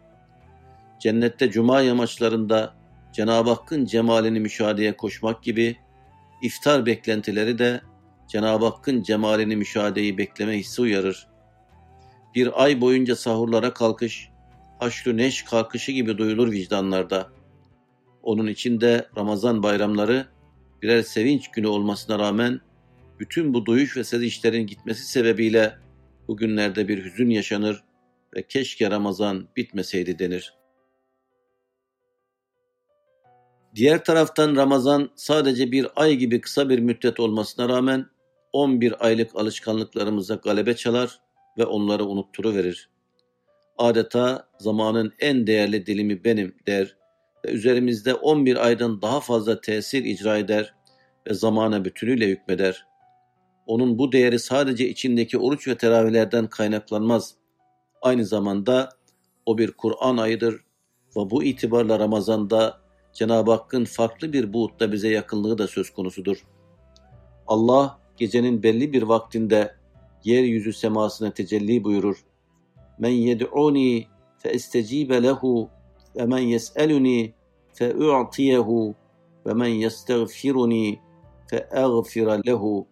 Cennette 0.99 1.51
cuma 1.51 1.81
yamaçlarında 1.81 2.75
Cenab-ı 3.13 3.49
Hakk'ın 3.49 3.85
cemalini 3.85 4.39
müşahedeye 4.39 4.97
koşmak 4.97 5.43
gibi 5.43 5.77
iftar 6.41 6.85
beklentileri 6.85 7.57
de 7.59 7.81
Cenab-ı 8.27 8.65
Hakk'ın 8.65 9.03
cemalini 9.03 9.55
müşahedeyi 9.55 10.17
bekleme 10.17 10.57
hissi 10.57 10.81
uyarır 10.81 11.34
bir 12.35 12.63
ay 12.63 12.81
boyunca 12.81 13.15
sahurlara 13.15 13.73
kalkış, 13.73 14.29
haşrü 14.79 15.17
neş 15.17 15.43
kalkışı 15.43 15.91
gibi 15.91 16.17
duyulur 16.17 16.51
vicdanlarda. 16.51 17.29
Onun 18.23 18.47
içinde 18.47 19.07
Ramazan 19.17 19.63
bayramları 19.63 20.27
birer 20.81 21.01
sevinç 21.01 21.51
günü 21.51 21.67
olmasına 21.67 22.19
rağmen 22.19 22.61
bütün 23.19 23.53
bu 23.53 23.65
duyuş 23.65 23.97
ve 23.97 24.03
sezişlerin 24.03 24.67
gitmesi 24.67 25.05
sebebiyle 25.05 25.75
bugünlerde 26.27 26.87
bir 26.87 27.05
hüzün 27.05 27.29
yaşanır 27.29 27.83
ve 28.35 28.47
keşke 28.47 28.91
Ramazan 28.91 29.47
bitmeseydi 29.57 30.19
denir. 30.19 30.53
Diğer 33.75 34.03
taraftan 34.03 34.55
Ramazan 34.55 35.09
sadece 35.15 35.71
bir 35.71 35.87
ay 35.95 36.15
gibi 36.15 36.41
kısa 36.41 36.69
bir 36.69 36.79
müddet 36.79 37.19
olmasına 37.19 37.69
rağmen 37.69 38.05
11 38.53 39.05
aylık 39.05 39.35
alışkanlıklarımıza 39.35 40.35
galebe 40.35 40.75
çalar 40.75 41.24
ve 41.57 41.65
onları 41.65 42.05
unutturuverir. 42.05 42.89
Adeta 43.77 44.47
zamanın 44.59 45.13
en 45.19 45.47
değerli 45.47 45.85
dilimi 45.85 46.23
benim 46.23 46.55
der 46.67 46.97
ve 47.45 47.51
üzerimizde 47.51 48.13
11 48.13 48.65
aydan 48.65 49.01
daha 49.01 49.19
fazla 49.19 49.61
tesir 49.61 50.05
icra 50.05 50.37
eder 50.37 50.73
ve 51.29 51.33
zamana 51.33 51.85
bütünüyle 51.85 52.27
hükmeder. 52.27 52.85
Onun 53.67 53.99
bu 53.99 54.11
değeri 54.11 54.39
sadece 54.39 54.89
içindeki 54.89 55.37
oruç 55.37 55.67
ve 55.67 55.77
teravihlerden 55.77 56.47
kaynaklanmaz. 56.47 57.35
Aynı 58.01 58.25
zamanda 58.25 58.89
o 59.45 59.57
bir 59.57 59.71
Kur'an 59.71 60.17
ayıdır 60.17 60.53
ve 61.17 61.29
bu 61.29 61.43
itibarla 61.43 61.99
Ramazan'da 61.99 62.81
Cenab-ı 63.13 63.51
Hakk'ın 63.51 63.85
farklı 63.85 64.33
bir 64.33 64.53
buğutta 64.53 64.91
bize 64.91 65.09
yakınlığı 65.09 65.57
da 65.57 65.67
söz 65.67 65.89
konusudur. 65.89 66.45
Allah 67.47 67.99
gecenin 68.17 68.63
belli 68.63 68.93
bir 68.93 69.01
vaktinde 69.01 69.75
yeryüzü 70.25 70.73
semasına 70.73 71.33
tecelli 71.33 71.83
buyurur. 71.83 72.25
Men 72.99 73.09
yed'uni 73.09 74.07
fe 74.37 74.53
istecibe 74.53 75.23
lehu 75.23 75.69
ve 76.15 76.25
men 76.25 76.39
yes'eluni 76.39 77.33
fe 77.73 77.95
u'tiyehu 77.95 78.95
ve 79.45 79.53
men 79.53 79.67
yestagfiruni 79.67 80.99
fe 81.47 81.69
eğfira 81.71 82.41
lehu. 82.47 82.87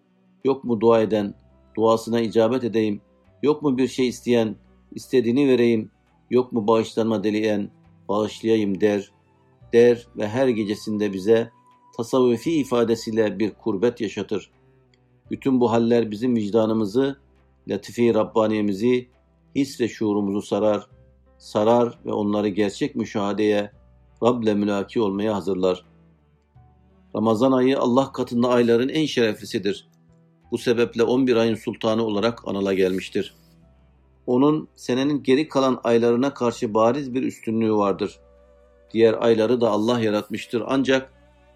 Yok 0.45 0.63
mu 0.63 0.81
dua 0.81 1.01
eden, 1.01 1.33
duasına 1.75 2.21
icabet 2.21 2.63
edeyim. 2.63 3.01
Yok 3.43 3.61
mu 3.61 3.77
bir 3.77 3.87
şey 3.87 4.07
isteyen, 4.07 4.55
istediğini 4.91 5.47
vereyim. 5.47 5.91
Yok 6.29 6.51
mu 6.51 6.67
bağışlanma 6.67 7.23
dileyen, 7.23 7.69
bağışlayayım 8.09 8.81
der. 8.81 9.11
Der 9.73 10.07
ve 10.17 10.27
her 10.27 10.47
gecesinde 10.47 11.13
bize 11.13 11.49
tasavvufi 11.97 12.51
ifadesiyle 12.51 13.39
bir 13.39 13.53
kurbet 13.53 14.01
yaşatır. 14.01 14.51
Bütün 15.31 15.61
bu 15.61 15.71
haller 15.71 16.11
bizim 16.11 16.35
vicdanımızı, 16.35 17.17
latife-i 17.67 18.13
Rabbaniyemizi, 18.13 19.09
his 19.55 19.81
ve 19.81 19.87
şuurumuzu 19.87 20.41
sarar, 20.41 20.87
sarar 21.37 21.99
ve 22.05 22.13
onları 22.13 22.47
gerçek 22.47 22.95
müşahadeye, 22.95 23.71
Rab'le 24.23 24.55
mülaki 24.55 25.01
olmaya 25.01 25.35
hazırlar. 25.35 25.85
Ramazan 27.15 27.51
ayı 27.51 27.79
Allah 27.79 28.11
katında 28.11 28.49
ayların 28.49 28.89
en 28.89 29.05
şereflisidir. 29.05 29.87
Bu 30.51 30.57
sebeple 30.57 31.03
11 31.03 31.35
ayın 31.35 31.55
sultanı 31.55 32.03
olarak 32.03 32.47
anıla 32.47 32.73
gelmiştir. 32.73 33.35
Onun 34.27 34.67
senenin 34.75 35.23
geri 35.23 35.47
kalan 35.47 35.81
aylarına 35.83 36.33
karşı 36.33 36.73
bariz 36.73 37.13
bir 37.13 37.23
üstünlüğü 37.23 37.73
vardır. 37.73 38.19
Diğer 38.93 39.13
ayları 39.23 39.61
da 39.61 39.69
Allah 39.69 39.99
yaratmıştır 39.99 40.63
ancak 40.67 41.13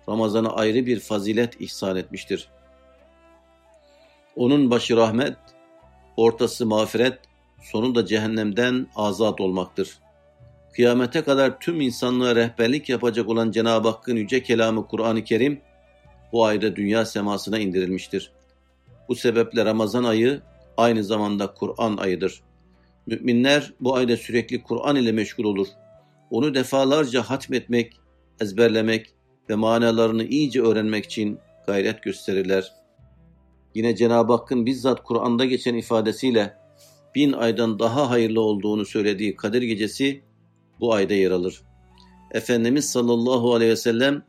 Ramazan'a 0.10 0.50
ayrı 0.50 0.86
bir 0.86 1.00
fazilet 1.00 1.62
ihsan 1.62 1.98
etmiştir. 1.98 2.50
Onun 4.38 4.72
başı 4.72 4.98
rahmet, 4.98 5.38
ortası 6.18 6.66
mağfiret, 6.66 7.20
sonu 7.62 7.96
da 7.96 8.06
cehennemden 8.06 8.88
azat 8.96 9.42
olmaktır. 9.42 9.98
Kıyamete 10.74 11.22
kadar 11.22 11.60
tüm 11.60 11.82
insanlığa 11.82 12.36
rehberlik 12.36 12.90
yapacak 12.90 13.30
olan 13.30 13.52
Cenab-ı 13.52 13.88
Hakk'ın 13.88 14.16
yüce 14.16 14.44
kelamı 14.44 14.88
Kur'an-ı 14.88 15.24
Kerim 15.24 15.62
bu 16.32 16.46
ayda 16.46 16.76
dünya 16.76 17.06
semasına 17.06 17.60
indirilmiştir. 17.60 18.32
Bu 19.10 19.16
sebeple 19.16 19.66
Ramazan 19.66 20.04
ayı 20.04 20.42
aynı 20.78 21.04
zamanda 21.04 21.54
Kur'an 21.54 21.98
ayıdır. 21.98 22.42
Müminler 23.06 23.74
bu 23.80 23.96
ayda 23.96 24.18
sürekli 24.18 24.64
Kur'an 24.64 24.96
ile 24.96 25.12
meşgul 25.12 25.44
olur. 25.44 25.68
Onu 26.30 26.54
defalarca 26.54 27.22
hatmetmek, 27.22 27.94
ezberlemek 28.42 29.14
ve 29.50 29.56
manalarını 29.56 30.24
iyice 30.24 30.62
öğrenmek 30.62 31.06
için 31.06 31.40
gayret 31.68 32.04
gösterirler 32.04 32.77
yine 33.76 33.96
Cenab-ı 33.96 34.34
Hakk'ın 34.34 34.66
bizzat 34.66 35.04
Kur'an'da 35.04 35.46
geçen 35.46 35.76
ifadesiyle 35.76 36.58
bin 37.16 37.34
aydan 37.34 37.80
daha 37.80 38.10
hayırlı 38.10 38.42
olduğunu 38.42 38.86
söylediği 38.86 39.36
Kadir 39.36 39.62
Gecesi 39.62 40.22
bu 40.80 40.94
ayda 40.94 41.14
yer 41.14 41.32
alır. 41.32 41.62
Efendimiz 42.32 42.90
sallallahu 42.90 43.54
aleyhi 43.54 43.72
ve 43.72 43.76
sellem 43.76 44.24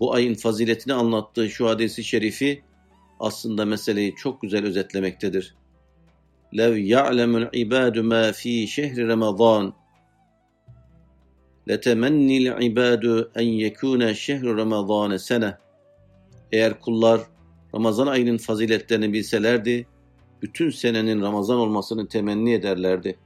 bu 0.00 0.14
ayın 0.14 0.34
faziletini 0.34 0.94
anlattığı 0.94 1.50
şu 1.50 1.68
hadisi 1.68 2.04
şerifi 2.04 2.62
aslında 3.20 3.64
meseleyi 3.64 4.14
çok 4.14 4.42
güzel 4.42 4.64
özetlemektedir. 4.64 5.54
Lev 6.56 6.76
ya'lemul 6.76 7.46
ibadu 7.52 8.04
ma 8.04 8.32
fi 8.32 8.68
şehri 8.68 9.08
Ramazan 9.08 9.74
letemennil 11.68 12.62
ibadu 12.62 13.30
en 13.34 13.48
yekune 13.48 14.14
şehru 14.14 14.56
Ramazan 14.56 15.16
sene. 15.16 15.56
Eğer 16.52 16.80
kullar 16.80 17.20
Ramazan 17.76 18.06
ayının 18.06 18.38
faziletlerini 18.38 19.12
bilselerdi, 19.12 19.86
bütün 20.42 20.70
senenin 20.70 21.22
Ramazan 21.22 21.58
olmasını 21.58 22.08
temenni 22.08 22.52
ederlerdi. 22.52 23.18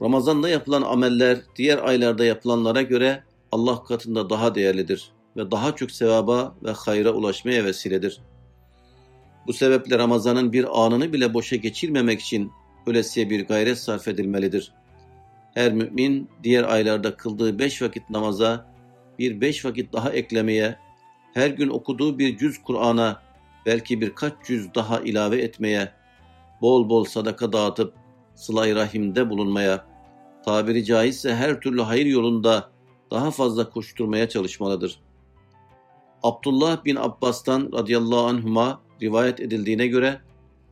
Ramazanda 0.00 0.48
yapılan 0.48 0.82
ameller 0.82 1.38
diğer 1.56 1.78
aylarda 1.78 2.24
yapılanlara 2.24 2.82
göre 2.82 3.24
Allah 3.52 3.84
katında 3.84 4.30
daha 4.30 4.54
değerlidir 4.54 5.10
ve 5.36 5.50
daha 5.50 5.76
çok 5.76 5.90
sevaba 5.90 6.54
ve 6.64 6.70
hayra 6.70 7.10
ulaşmaya 7.12 7.64
vesiledir. 7.64 8.20
Bu 9.46 9.52
sebeple 9.52 9.98
Ramazan'ın 9.98 10.52
bir 10.52 10.84
anını 10.84 11.12
bile 11.12 11.34
boşa 11.34 11.56
geçirmemek 11.56 12.20
için 12.20 12.52
ölesiye 12.86 13.30
bir 13.30 13.46
gayret 13.46 13.78
sarf 13.78 14.08
edilmelidir. 14.08 14.72
Her 15.54 15.72
mümin 15.72 16.28
diğer 16.42 16.64
aylarda 16.64 17.16
kıldığı 17.16 17.58
beş 17.58 17.82
vakit 17.82 18.10
namaza 18.10 18.66
bir 19.18 19.40
beş 19.40 19.64
vakit 19.64 19.92
daha 19.92 20.12
eklemeye, 20.12 20.78
her 21.34 21.50
gün 21.50 21.68
okuduğu 21.68 22.18
bir 22.18 22.38
cüz 22.38 22.62
Kur'an'a 22.62 23.22
belki 23.66 24.00
birkaç 24.00 24.32
cüz 24.44 24.74
daha 24.74 25.00
ilave 25.00 25.36
etmeye, 25.36 25.92
bol 26.62 26.88
bol 26.88 27.04
sadaka 27.04 27.52
dağıtıp 27.52 27.94
sıla 28.34 28.74
rahimde 28.74 29.30
bulunmaya, 29.30 29.86
tabiri 30.44 30.84
caizse 30.84 31.34
her 31.34 31.60
türlü 31.60 31.82
hayır 31.82 32.06
yolunda 32.06 32.70
daha 33.10 33.30
fazla 33.30 33.70
koşturmaya 33.70 34.28
çalışmalıdır. 34.28 35.00
Abdullah 36.22 36.84
bin 36.84 36.96
Abbas'tan 36.96 37.70
radıyallahu 37.72 38.26
anhuma 38.26 38.80
rivayet 39.02 39.40
edildiğine 39.40 39.86
göre 39.86 40.20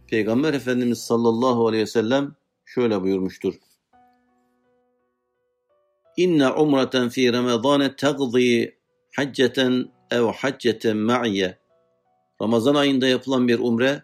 Peygamber 0.07 0.55
Efendimiz 0.55 0.99
sallallahu 0.99 1.67
aleyhi 1.67 1.83
ve 1.83 1.87
sellem 1.87 2.35
şöyle 2.65 3.03
buyurmuştur. 3.03 3.55
İnne 6.17 6.51
umreten 6.51 7.09
fi 7.09 7.33
Ramazan 7.33 7.97
tagzi 7.97 8.77
hacceten 9.17 9.96
ev 10.11 10.23
hacceten 10.23 10.97
ma'iye. 10.97 11.59
Ramazan 12.43 12.75
ayında 12.75 13.07
yapılan 13.07 13.49
bir 13.49 13.59
umre 13.59 14.03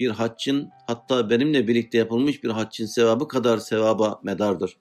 bir 0.00 0.10
haccın 0.10 0.70
hatta 0.86 1.30
benimle 1.30 1.68
birlikte 1.68 1.98
yapılmış 1.98 2.44
bir 2.44 2.50
haccın 2.50 2.86
sevabı 2.86 3.28
kadar 3.28 3.58
sevaba 3.58 4.20
medardır. 4.22 4.76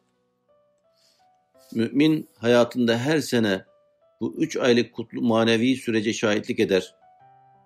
Mümin 1.73 2.29
hayatında 2.37 2.97
her 2.97 3.19
sene 3.19 3.65
bu 4.21 4.35
üç 4.37 4.57
aylık 4.57 4.93
kutlu 4.93 5.21
manevi 5.21 5.75
sürece 5.75 6.13
şahitlik 6.13 6.59
eder. 6.59 6.95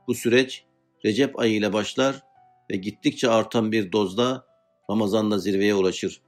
Bu 0.08 0.16
süreç 0.16 0.64
Recep 1.06 1.40
ayı 1.40 1.54
ile 1.54 1.74
başlar 1.74 2.24
ve 2.72 2.76
gittikçe 2.76 3.30
artan 3.30 3.72
bir 3.72 3.92
dozda 3.92 4.46
Ramazan'da 4.90 5.40
zirveye 5.40 5.76
ulaşır. 5.76 6.22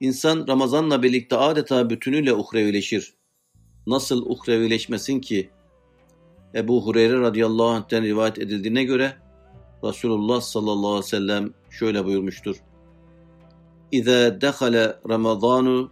İnsan 0.00 0.48
Ramazan'la 0.48 1.02
birlikte 1.02 1.36
adeta 1.36 1.90
bütünüyle 1.90 2.34
uhrevileşir. 2.34 3.14
Nasıl 3.86 4.26
uhrevileşmesin 4.26 5.20
ki? 5.20 5.50
Ebu 6.54 6.86
Hureyre 6.86 7.20
radıyallahu 7.20 7.66
anh'ten 7.66 8.02
rivayet 8.02 8.38
edildiğine 8.38 8.84
göre 8.84 9.16
Resulullah 9.84 10.40
sallallahu 10.40 10.88
aleyhi 10.88 11.04
ve 11.04 11.08
sellem 11.08 11.50
şöyle 11.70 12.04
buyurmuştur. 12.04 12.56
İza 13.92 14.40
dekhala 14.40 15.00
Ramazanu 15.08 15.90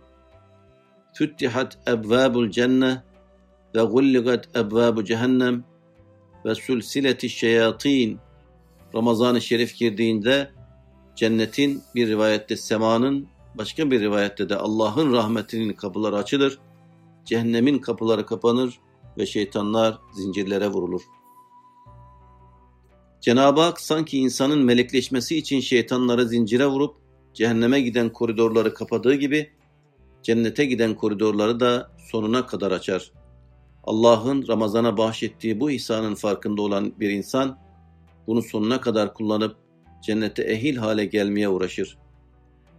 füttihat 1.14 1.78
ebvabul 1.88 2.50
cenne 2.50 3.02
ve 3.74 3.82
gulligat 3.82 4.56
ebvabu 4.56 5.04
cehennem 5.04 5.64
ve 6.44 6.54
sülsileti 6.54 7.28
şeyatin 7.28 8.18
Ramazan-ı 8.94 9.40
Şerif 9.40 9.76
girdiğinde 9.76 10.50
cennetin 11.16 11.82
bir 11.94 12.08
rivayette 12.08 12.56
semanın 12.56 13.28
başka 13.54 13.90
bir 13.90 14.00
rivayette 14.00 14.48
de 14.48 14.56
Allah'ın 14.56 15.12
rahmetinin 15.12 15.72
kapıları 15.72 16.16
açılır, 16.16 16.58
cehennemin 17.24 17.78
kapıları 17.78 18.26
kapanır 18.26 18.78
ve 19.18 19.26
şeytanlar 19.26 19.98
zincirlere 20.14 20.68
vurulur. 20.68 21.02
Cenab-ı 23.20 23.60
Hak 23.60 23.80
sanki 23.80 24.18
insanın 24.18 24.64
melekleşmesi 24.64 25.36
için 25.36 25.60
şeytanları 25.60 26.28
zincire 26.28 26.66
vurup 26.66 26.96
cehenneme 27.34 27.80
giden 27.80 28.12
koridorları 28.12 28.74
kapadığı 28.74 29.14
gibi 29.14 29.50
cennete 30.22 30.64
giden 30.64 30.94
koridorları 30.94 31.60
da 31.60 31.90
sonuna 32.10 32.46
kadar 32.46 32.72
açar. 32.72 33.12
Allah'ın 33.84 34.48
Ramazan'a 34.48 34.96
bahşettiği 34.96 35.60
bu 35.60 35.70
ihsanın 35.70 36.14
farkında 36.14 36.62
olan 36.62 36.92
bir 37.00 37.10
insan 37.10 37.58
bunu 38.26 38.42
sonuna 38.42 38.80
kadar 38.80 39.14
kullanıp 39.14 39.56
cennete 40.02 40.42
ehil 40.42 40.76
hale 40.76 41.04
gelmeye 41.04 41.48
uğraşır. 41.48 41.98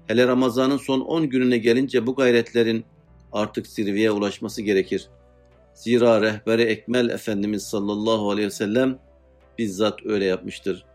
Hele 0.07 0.27
Ramazan'ın 0.27 0.77
son 0.77 1.01
10 1.01 1.29
gününe 1.29 1.57
gelince 1.57 2.07
bu 2.07 2.15
gayretlerin 2.15 2.85
artık 3.31 3.67
zirveye 3.67 4.11
ulaşması 4.11 4.61
gerekir. 4.61 5.09
Zira 5.73 6.21
rehberi 6.21 6.61
Ekmel 6.61 7.09
Efendimiz 7.09 7.63
sallallahu 7.63 8.31
aleyhi 8.31 8.47
ve 8.47 8.51
sellem 8.51 8.99
bizzat 9.57 10.05
öyle 10.05 10.25
yapmıştır. 10.25 10.85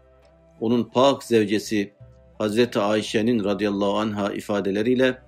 Onun 0.61 0.85
pak 0.85 1.23
zevcesi 1.23 1.93
Hazreti 2.38 2.79
Ayşe'nin 2.79 3.45
radıyallahu 3.45 3.99
anha 3.99 4.33
ifadeleriyle 4.33 5.19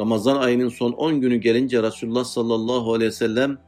Ramazan 0.00 0.36
ayının 0.36 0.68
son 0.68 0.92
10 0.92 1.20
günü 1.20 1.36
gelince 1.36 1.82
Resulullah 1.82 2.24
sallallahu 2.24 2.94
aleyhi 2.94 3.08
ve 3.08 3.14
sellem 3.14 3.58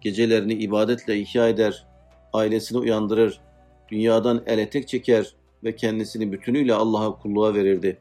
gecelerini 0.00 0.54
ibadetle 0.54 1.18
ihya 1.18 1.48
eder, 1.48 1.86
ailesini 2.32 2.78
uyandırır, 2.78 3.40
dünyadan 3.88 4.42
el 4.46 4.58
etek 4.58 4.88
çeker 4.88 5.34
ve 5.64 5.76
kendisini 5.76 6.32
bütünüyle 6.32 6.74
Allah'a 6.74 7.18
kulluğa 7.18 7.54
verirdi. 7.54 7.98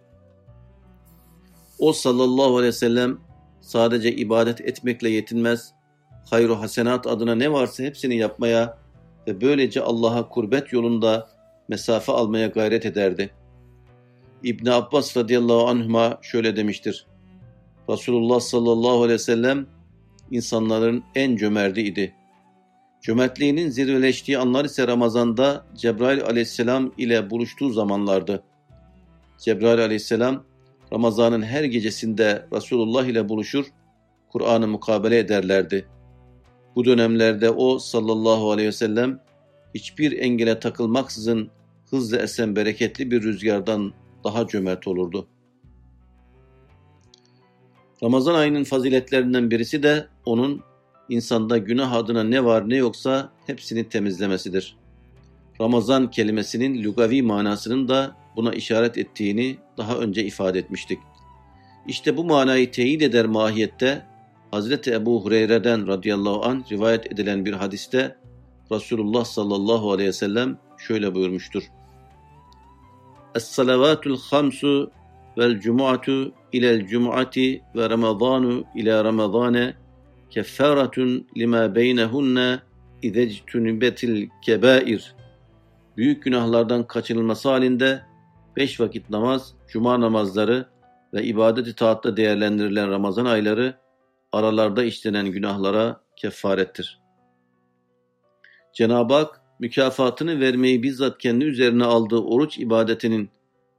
O 1.80 1.94
sallallahu 1.94 2.58
aleyhi 2.58 2.68
ve 2.68 2.72
sellem 2.72 3.20
sadece 3.62 4.12
ibadet 4.16 4.62
etmekle 4.62 5.10
yetinmez, 5.10 5.74
hayru 6.30 6.60
hasenat 6.60 7.08
adına 7.08 7.36
ne 7.36 7.52
varsa 7.52 7.84
hepsini 7.84 8.18
yapmaya 8.18 8.78
ve 9.28 9.42
böylece 9.42 9.82
Allah'a 9.82 10.30
kurbet 10.30 10.74
yolunda 10.74 11.28
mesafe 11.68 12.12
almaya 12.12 12.48
gayret 12.48 12.86
ederdi. 12.86 13.34
İbn 14.44 14.70
Abbas 14.70 15.18
radıyallahu 15.18 15.68
anhuma 15.68 16.20
şöyle 16.22 16.56
demiştir. 16.56 17.06
Resulullah 17.90 18.40
sallallahu 18.40 19.04
aleyhi 19.04 19.14
ve 19.14 19.18
sellem 19.18 19.68
insanların 20.32 21.04
en 21.16 21.36
cömerti 21.36 21.82
idi. 21.82 22.14
Cömertliğinin 23.02 23.70
zirveleştiği 23.70 24.38
anlar 24.38 24.66
ise 24.66 24.88
Ramazan'da 24.88 25.66
Cebrail 25.76 26.24
aleyhisselam 26.24 26.92
ile 26.98 27.30
buluştuğu 27.30 27.70
zamanlardı. 27.70 28.44
Cebrail 29.38 29.80
aleyhisselam 29.80 30.44
Ramazan'ın 30.94 31.42
her 31.42 31.64
gecesinde 31.64 32.48
Resulullah 32.54 33.06
ile 33.06 33.30
buluşur, 33.30 33.66
Kur'an'ı 34.30 34.68
mukabele 34.68 35.20
ederlerdi. 35.20 35.88
Bu 36.76 36.86
dönemlerde 36.86 37.50
o 37.50 37.80
sallallahu 37.80 38.52
aleyhi 38.52 38.68
ve 38.68 38.72
sellem 38.72 39.20
hiçbir 39.76 40.20
engele 40.20 40.60
takılmaksızın 40.60 41.50
hızla 41.90 42.18
esen 42.18 42.56
bereketli 42.56 43.12
bir 43.12 43.24
rüzgardan 43.24 43.94
daha 44.24 44.48
cömert 44.48 44.88
olurdu. 44.88 45.28
Ramazan 48.04 48.36
ayının 48.36 48.64
faziletlerinden 48.64 49.52
birisi 49.52 49.84
de 49.84 50.08
onun 50.26 50.62
insanda 51.10 51.58
günah 51.58 51.92
adına 51.92 52.24
ne 52.24 52.46
var 52.46 52.70
ne 52.70 52.76
yoksa 52.76 53.32
hepsini 53.48 53.90
temizlemesidir. 53.90 54.76
Ramazan 55.62 56.12
kelimesinin 56.12 56.84
lugavi 56.84 57.22
manasının 57.22 57.88
da 57.88 58.16
buna 58.36 58.54
işaret 58.54 58.98
ettiğini 58.98 59.58
daha 59.78 59.98
önce 59.98 60.24
ifade 60.24 60.60
etmiştik. 60.60 61.00
İşte 61.88 62.18
bu 62.18 62.24
manayı 62.24 62.72
teyit 62.72 63.02
eder 63.02 63.26
mahiyette 63.26 64.06
Hazreti 64.52 64.94
Ebu 64.94 65.26
Hureyre'den 65.26 65.88
radıyallahu 65.88 66.46
an 66.46 66.66
rivayet 66.72 67.12
edilen 67.12 67.46
bir 67.46 67.54
hadiste 67.54 68.16
Resulullah 68.72 69.26
sallallahu 69.26 69.92
aleyhi 69.92 70.08
ve 70.08 70.14
sellem 70.14 70.58
şöyle 70.78 71.16
buyurmuştur. 71.16 71.64
Es-salavatul 73.36 74.18
hamsu 74.30 74.92
vel 75.38 75.60
cumu'atu 75.60 76.32
ilel 76.52 76.88
cumu'ati 76.88 77.62
ve 77.76 77.90
ramazanu 77.90 78.64
ila 78.76 79.04
ramazane 79.04 79.74
keffaratun 80.30 81.28
lima 81.38 81.76
beynehunne 81.76 82.60
izectunibetil 83.02 84.30
kebair. 84.42 85.16
Büyük 85.98 86.24
günahlardan 86.24 86.88
kaçınılması 86.88 87.50
halinde 87.50 88.02
beş 88.58 88.80
vakit 88.80 89.10
namaz, 89.10 89.54
cuma 89.68 90.02
namazları 90.02 90.66
ve 91.14 91.24
ibadet-i 91.24 91.76
taatta 91.76 92.18
değerlendirilen 92.18 92.92
Ramazan 92.92 93.26
ayları 93.26 93.81
aralarda 94.32 94.84
işlenen 94.84 95.28
günahlara 95.28 96.02
kefarettir. 96.16 97.02
Cenab-ı 98.74 99.14
Hak 99.14 99.42
mükafatını 99.60 100.40
vermeyi 100.40 100.84
bizzat 100.84 101.18
kendi 101.18 101.46
üzerine 101.46 101.84
aldığı 101.84 102.20
oruç 102.20 102.58
ibadetinin 102.58 103.30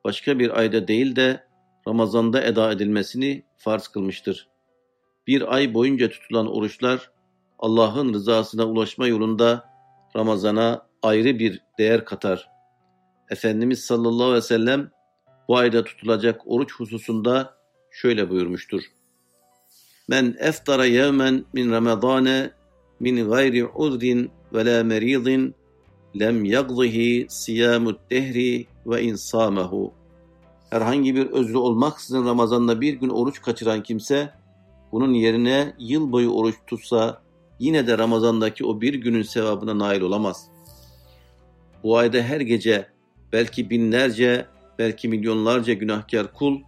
başka 0.05 0.38
bir 0.38 0.59
ayda 0.59 0.88
değil 0.88 1.17
de 1.17 1.45
Ramazan'da 1.88 2.43
eda 2.43 2.73
edilmesini 2.73 3.45
farz 3.57 3.88
kılmıştır. 3.88 4.49
Bir 5.27 5.55
ay 5.55 5.75
boyunca 5.75 6.09
tutulan 6.09 6.47
oruçlar 6.47 7.11
Allah'ın 7.59 8.15
rızasına 8.15 8.65
ulaşma 8.65 9.07
yolunda 9.07 9.65
Ramazan'a 10.17 10.87
ayrı 11.03 11.38
bir 11.38 11.61
değer 11.79 12.05
katar. 12.05 12.49
Efendimiz 13.31 13.85
sallallahu 13.85 14.25
aleyhi 14.25 14.37
ve 14.37 14.43
sellem 14.43 14.91
bu 15.49 15.57
ayda 15.57 15.85
tutulacak 15.85 16.41
oruç 16.47 16.75
hususunda 16.75 17.55
şöyle 17.91 18.31
buyurmuştur. 18.31 18.83
Men 20.12 20.37
eftara 20.38 20.87
yevmen 20.87 21.44
min 21.53 21.72
ramadane 21.72 22.51
min 23.01 23.31
gayri 23.31 23.64
udrin 23.66 24.31
ve 24.55 24.64
la 24.64 24.85
meridin 24.85 25.55
lem 26.20 26.44
yagzihi 26.44 27.27
siyamut 27.29 28.11
dehri 28.11 28.66
ve 28.87 29.03
insamahu. 29.03 29.92
Herhangi 30.70 31.14
bir 31.14 31.27
özrü 31.27 31.57
olmaksızın 31.57 32.27
Ramazan'da 32.27 32.81
bir 32.81 32.94
gün 32.94 33.09
oruç 33.09 33.42
kaçıran 33.42 33.83
kimse 33.83 34.31
bunun 34.92 35.14
yerine 35.14 35.75
yıl 35.79 36.12
boyu 36.12 36.31
oruç 36.31 36.57
tutsa 36.66 37.22
yine 37.59 37.87
de 37.87 37.98
Ramazan'daki 37.98 38.64
o 38.64 38.81
bir 38.81 38.94
günün 38.94 39.22
sevabına 39.22 39.79
nail 39.79 40.01
olamaz. 40.01 40.46
Bu 41.83 41.96
ayda 41.96 42.18
her 42.18 42.40
gece 42.40 42.87
belki 43.33 43.70
binlerce, 43.70 44.46
belki 44.79 45.09
milyonlarca 45.09 45.72
günahkar 45.72 46.33
kul 46.33 46.61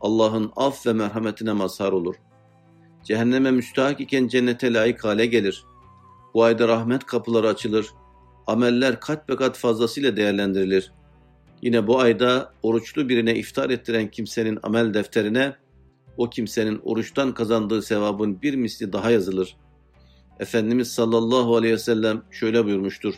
Allah'ın 0.00 0.52
af 0.56 0.86
ve 0.86 0.92
merhametine 0.92 1.52
mazhar 1.52 1.92
olur. 1.92 2.14
Cehenneme 3.04 3.50
müstahak 3.50 4.00
iken 4.00 4.28
cennete 4.28 4.72
layık 4.72 5.04
hale 5.04 5.26
gelir. 5.26 5.64
Bu 6.34 6.44
ayda 6.44 6.68
rahmet 6.68 7.04
kapıları 7.06 7.48
açılır. 7.48 7.86
Ameller 8.46 9.00
kat 9.00 9.28
be 9.28 9.36
kat 9.36 9.56
fazlasıyla 9.56 10.16
değerlendirilir. 10.16 10.92
Yine 11.62 11.86
bu 11.86 12.00
ayda 12.00 12.52
oruçlu 12.62 13.08
birine 13.08 13.34
iftar 13.34 13.70
ettiren 13.70 14.08
kimsenin 14.10 14.58
amel 14.62 14.94
defterine 14.94 15.56
o 16.16 16.30
kimsenin 16.30 16.80
oruçtan 16.84 17.34
kazandığı 17.34 17.82
sevabın 17.82 18.42
bir 18.42 18.54
misli 18.54 18.92
daha 18.92 19.10
yazılır. 19.10 19.56
Efendimiz 20.40 20.92
sallallahu 20.92 21.56
aleyhi 21.56 21.74
ve 21.74 21.78
sellem 21.78 22.22
şöyle 22.30 22.64
buyurmuştur. 22.64 23.14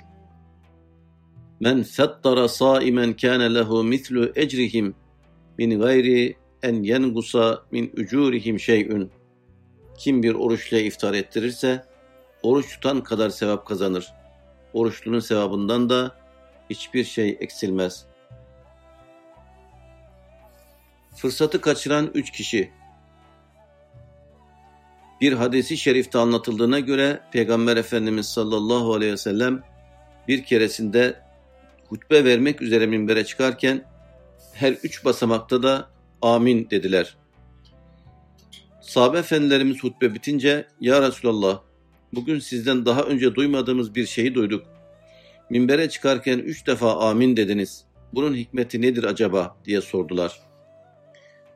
Men 1.61 1.83
fettara 1.83 2.49
saimen 2.49 3.17
kâne 3.17 3.55
lehu 3.55 3.85
mislu 3.85 4.33
ecrihim 4.37 4.95
min 5.59 5.81
gayri 5.81 6.37
en 6.63 6.83
yengusa 6.83 7.63
min 7.71 7.93
ucurihim 7.97 8.61
şey'ün. 8.61 9.11
Kim 9.99 10.23
bir 10.23 10.35
oruçla 10.35 10.79
iftar 10.79 11.15
ettirirse 11.15 11.85
oruç 12.43 12.75
tutan 12.75 13.03
kadar 13.03 13.31
sevap 13.31 13.67
kazanır. 13.67 14.13
Oruçlunun 14.73 15.21
sevabından 15.21 15.91
da 15.91 16.17
hiçbir 16.71 17.05
şey 17.05 17.37
eksilmez. 17.41 18.07
Fırsatı 21.17 21.61
kaçıran 21.61 22.11
üç 22.15 22.31
kişi 22.31 22.71
bir 25.21 25.33
hadisi 25.33 25.77
şerifte 25.77 26.19
anlatıldığına 26.19 26.81
göre 26.81 27.21
Peygamber 27.33 27.77
Efendimiz 27.77 28.27
sallallahu 28.27 28.95
aleyhi 28.95 29.13
ve 29.13 29.17
sellem 29.17 29.63
bir 30.29 30.45
keresinde 30.45 31.23
hutbe 31.89 32.25
vermek 32.25 32.63
üzere 32.63 32.87
minbere 32.87 33.25
çıkarken 33.25 33.85
her 34.53 34.73
üç 34.73 35.05
basamakta 35.05 35.63
da 35.63 35.89
amin 36.23 36.71
dediler. 36.71 37.17
Sahabe 38.85 39.19
efendilerimiz 39.19 39.85
hutbe 39.85 40.15
bitince 40.15 40.67
Ya 40.81 41.03
Resulallah 41.03 41.61
bugün 42.15 42.39
sizden 42.39 42.87
daha 42.87 43.03
önce 43.03 43.35
duymadığımız 43.35 43.95
bir 43.95 44.07
şeyi 44.07 44.35
duyduk. 44.35 44.67
Minbere 45.51 45.89
çıkarken 45.89 46.39
üç 46.39 46.67
defa 46.67 47.11
amin 47.11 47.37
dediniz. 47.37 47.85
Bunun 48.13 48.35
hikmeti 48.35 48.83
nedir 48.83 49.05
acaba 49.05 49.57
diye 49.65 49.81
sordular. 49.81 50.41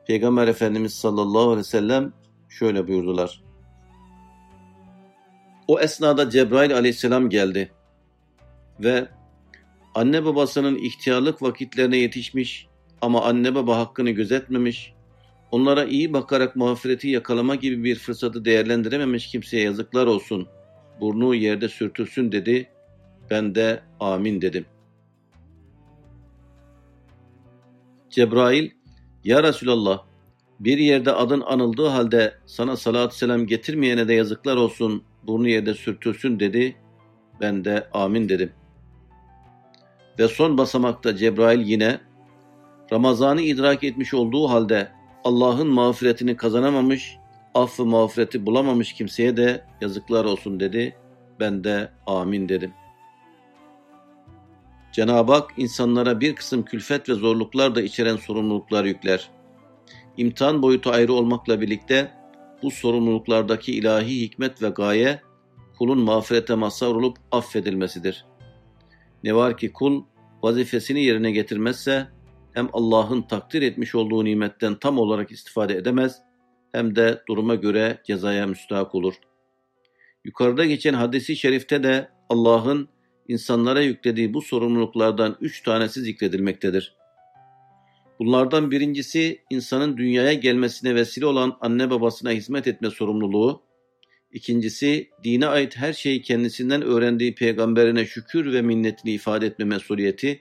Peygamber 0.07 0.47
Efendimiz 0.47 0.93
sallallahu 0.93 1.43
aleyhi 1.43 1.59
ve 1.59 1.63
sellem 1.63 2.13
şöyle 2.49 2.87
buyurdular. 2.87 3.43
O 5.67 5.79
esnada 5.79 6.29
Cebrail 6.29 6.75
aleyhisselam 6.75 7.29
geldi 7.29 7.71
ve 8.79 9.07
anne 9.95 10.25
babasının 10.25 10.75
ihtiyarlık 10.75 11.41
vakitlerine 11.41 11.97
yetişmiş 11.97 12.67
ama 13.01 13.25
anne 13.25 13.55
baba 13.55 13.77
hakkını 13.77 14.09
gözetmemiş, 14.09 14.93
onlara 15.51 15.85
iyi 15.85 16.13
bakarak 16.13 16.55
mağfireti 16.55 17.07
yakalama 17.07 17.55
gibi 17.55 17.83
bir 17.83 17.95
fırsatı 17.95 18.45
değerlendirememiş 18.45 19.27
kimseye 19.27 19.63
yazıklar 19.63 20.07
olsun, 20.07 20.47
burnu 21.01 21.35
yerde 21.35 21.69
sürtülsün 21.69 22.31
dedi, 22.31 22.69
ben 23.29 23.55
de 23.55 23.81
amin 23.99 24.41
dedim. 24.41 24.65
Cebrail, 28.09 28.69
ya 29.23 29.43
Resulallah, 29.43 30.03
bir 30.59 30.77
yerde 30.77 31.11
adın 31.11 31.41
anıldığı 31.41 31.87
halde 31.87 32.33
sana 32.45 32.77
salatü 32.77 33.15
selam 33.15 33.47
getirmeyene 33.47 34.07
de 34.07 34.13
yazıklar 34.13 34.55
olsun, 34.55 35.03
burnu 35.23 35.47
yerde 35.47 35.73
sürtülsün 35.73 36.39
dedi. 36.39 36.75
Ben 37.41 37.65
de 37.65 37.87
amin 37.93 38.29
dedim. 38.29 38.51
Ve 40.19 40.27
son 40.27 40.57
basamakta 40.57 41.15
Cebrail 41.15 41.59
yine 41.59 42.01
Ramazan'ı 42.91 43.41
idrak 43.41 43.83
etmiş 43.83 44.13
olduğu 44.13 44.49
halde 44.49 44.91
Allah'ın 45.23 45.67
mağfiretini 45.67 46.35
kazanamamış, 46.37 47.17
affı 47.53 47.85
mağfireti 47.85 48.45
bulamamış 48.45 48.93
kimseye 48.93 49.37
de 49.37 49.65
yazıklar 49.81 50.25
olsun 50.25 50.59
dedi. 50.59 50.95
Ben 51.39 51.63
de 51.63 51.91
amin 52.07 52.49
dedim. 52.49 52.73
Cenab-ı 54.91 55.33
Hak 55.33 55.51
insanlara 55.57 56.19
bir 56.19 56.35
kısım 56.35 56.65
külfet 56.65 57.09
ve 57.09 57.13
zorluklar 57.13 57.75
da 57.75 57.81
içeren 57.81 58.15
sorumluluklar 58.15 58.85
yükler. 58.85 59.29
İmtihan 60.17 60.61
boyutu 60.61 60.89
ayrı 60.89 61.13
olmakla 61.13 61.61
birlikte 61.61 62.11
bu 62.63 62.71
sorumluluklardaki 62.71 63.75
ilahi 63.75 64.21
hikmet 64.21 64.61
ve 64.61 64.69
gaye 64.69 65.21
kulun 65.77 65.99
mağfirete 65.99 66.55
mazhar 66.55 66.87
olup 66.87 67.17
affedilmesidir. 67.31 68.25
Ne 69.23 69.35
var 69.35 69.57
ki 69.57 69.73
kul 69.73 70.03
vazifesini 70.43 71.03
yerine 71.03 71.31
getirmezse 71.31 72.07
hem 72.59 72.69
Allah'ın 72.73 73.21
takdir 73.21 73.61
etmiş 73.61 73.95
olduğu 73.95 74.25
nimetten 74.25 74.75
tam 74.75 74.97
olarak 74.97 75.31
istifade 75.31 75.75
edemez 75.75 76.21
hem 76.71 76.95
de 76.95 77.21
duruma 77.27 77.55
göre 77.55 78.01
cezaya 78.07 78.47
müstahak 78.47 78.95
olur. 78.95 79.13
Yukarıda 80.25 80.65
geçen 80.65 80.93
hadisi 80.93 81.35
şerifte 81.35 81.83
de 81.83 82.09
Allah'ın 82.29 82.89
insanlara 83.27 83.81
yüklediği 83.81 84.33
bu 84.33 84.41
sorumluluklardan 84.41 85.37
üç 85.41 85.63
tanesi 85.63 86.01
zikredilmektedir. 86.01 86.95
Bunlardan 88.19 88.71
birincisi 88.71 89.41
insanın 89.49 89.97
dünyaya 89.97 90.33
gelmesine 90.33 90.95
vesile 90.95 91.25
olan 91.25 91.57
anne 91.61 91.89
babasına 91.89 92.31
hizmet 92.31 92.67
etme 92.67 92.89
sorumluluğu, 92.89 93.63
İkincisi, 94.31 95.09
dine 95.23 95.47
ait 95.47 95.77
her 95.77 95.93
şeyi 95.93 96.21
kendisinden 96.21 96.81
öğrendiği 96.81 97.35
peygamberine 97.35 98.05
şükür 98.05 98.53
ve 98.53 98.61
minnetini 98.61 99.11
ifade 99.11 99.45
etme 99.45 99.65
mesuliyeti. 99.65 100.39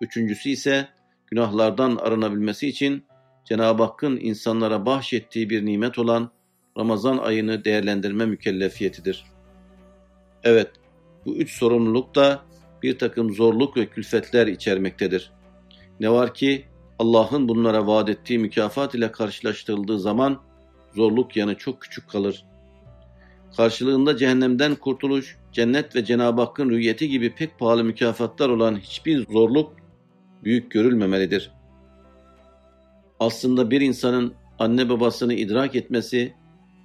Üçüncüsü 0.00 0.50
ise 0.50 0.88
günahlardan 1.30 1.96
arınabilmesi 1.96 2.68
için 2.68 3.04
Cenab-ı 3.44 3.82
Hakk'ın 3.82 4.16
insanlara 4.16 4.86
bahşettiği 4.86 5.50
bir 5.50 5.66
nimet 5.66 5.98
olan 5.98 6.30
Ramazan 6.78 7.18
ayını 7.18 7.64
değerlendirme 7.64 8.26
mükellefiyetidir. 8.26 9.24
Evet, 10.44 10.70
bu 11.26 11.36
üç 11.36 11.58
sorumluluk 11.58 12.14
da 12.14 12.42
bir 12.82 12.98
takım 12.98 13.34
zorluk 13.34 13.76
ve 13.76 13.86
külfetler 13.86 14.46
içermektedir. 14.46 15.32
Ne 16.00 16.10
var 16.10 16.34
ki 16.34 16.64
Allah'ın 16.98 17.48
bunlara 17.48 17.86
vaat 17.86 18.08
ettiği 18.08 18.38
mükafat 18.38 18.94
ile 18.94 19.12
karşılaştırıldığı 19.12 20.00
zaman 20.00 20.40
zorluk 20.94 21.36
yanı 21.36 21.54
çok 21.54 21.80
küçük 21.80 22.08
kalır. 22.08 22.44
Karşılığında 23.56 24.16
cehennemden 24.16 24.74
kurtuluş, 24.74 25.38
cennet 25.52 25.96
ve 25.96 26.04
Cenab-ı 26.04 26.40
Hakk'ın 26.40 26.70
rüyeti 26.70 27.08
gibi 27.08 27.34
pek 27.34 27.58
pahalı 27.58 27.84
mükafatlar 27.84 28.48
olan 28.48 28.76
hiçbir 28.76 29.26
zorluk 29.26 29.79
büyük 30.44 30.70
görülmemelidir. 30.70 31.50
Aslında 33.20 33.70
bir 33.70 33.80
insanın 33.80 34.34
anne 34.58 34.88
babasını 34.88 35.34
idrak 35.34 35.74
etmesi, 35.74 36.34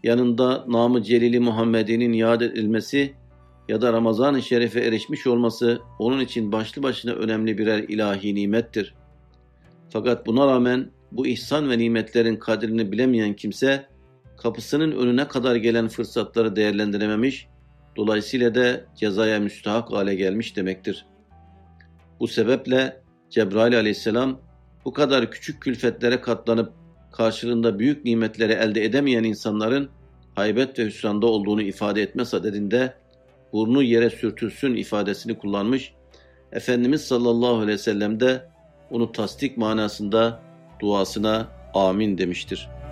yanında 0.04 0.66
namı 0.68 1.04
celili 1.04 1.40
Muhammed'inin 1.40 2.14
yad 2.14 2.42
edilmesi 2.42 3.14
ya 3.70 3.82
da 3.82 3.94
Ramazan-ı 3.94 4.42
Şerif'e 4.42 4.80
erişmiş 4.80 5.28
olması 5.28 5.82
onun 6.00 6.20
için 6.20 6.52
başlı 6.52 6.84
başına 6.84 7.12
önemli 7.12 7.58
birer 7.58 7.80
ilahi 7.80 8.36
nimettir. 8.36 8.94
Fakat 9.90 10.26
buna 10.26 10.48
rağmen 10.48 10.90
bu 11.12 11.28
ihsan 11.28 11.70
ve 11.70 11.78
nimetlerin 11.78 12.36
kadrini 12.36 12.92
bilemeyen 12.92 13.34
kimse 13.34 13.86
kapısının 14.38 14.92
önüne 14.92 15.28
kadar 15.28 15.56
gelen 15.56 15.88
fırsatları 15.88 16.56
değerlendirememiş, 16.56 17.48
dolayısıyla 17.96 18.56
da 18.56 18.86
cezaya 18.96 19.40
müstahak 19.40 19.92
hale 19.92 20.16
gelmiş 20.16 20.56
demektir. 20.56 21.06
Bu 22.20 22.28
sebeple 22.28 23.02
Cebrail 23.36 23.78
aleyhisselam 23.78 24.40
bu 24.86 24.94
kadar 24.94 25.32
küçük 25.32 25.62
külfetlere 25.62 26.22
katlanıp 26.22 26.74
karşılığında 27.12 27.80
büyük 27.80 28.06
nimetleri 28.06 28.54
elde 28.54 28.86
edemeyen 28.86 29.24
insanların 29.24 29.90
haybet 30.36 30.80
ve 30.80 30.86
hüsranda 30.86 31.28
olduğunu 31.28 31.62
ifade 31.62 32.02
etme 32.02 32.26
sadedinde 32.26 32.94
burnu 33.54 33.84
yere 33.84 34.10
sürtülsün 34.10 34.76
ifadesini 34.76 35.38
kullanmış, 35.38 35.94
Efendimiz 36.52 37.02
sallallahu 37.02 37.56
aleyhi 37.56 37.68
ve 37.68 37.78
sellem 37.78 38.20
de 38.20 38.50
onu 38.92 39.12
tasdik 39.12 39.58
manasında 39.58 40.42
duasına 40.80 41.48
amin 41.74 42.18
demiştir.'' 42.18 42.85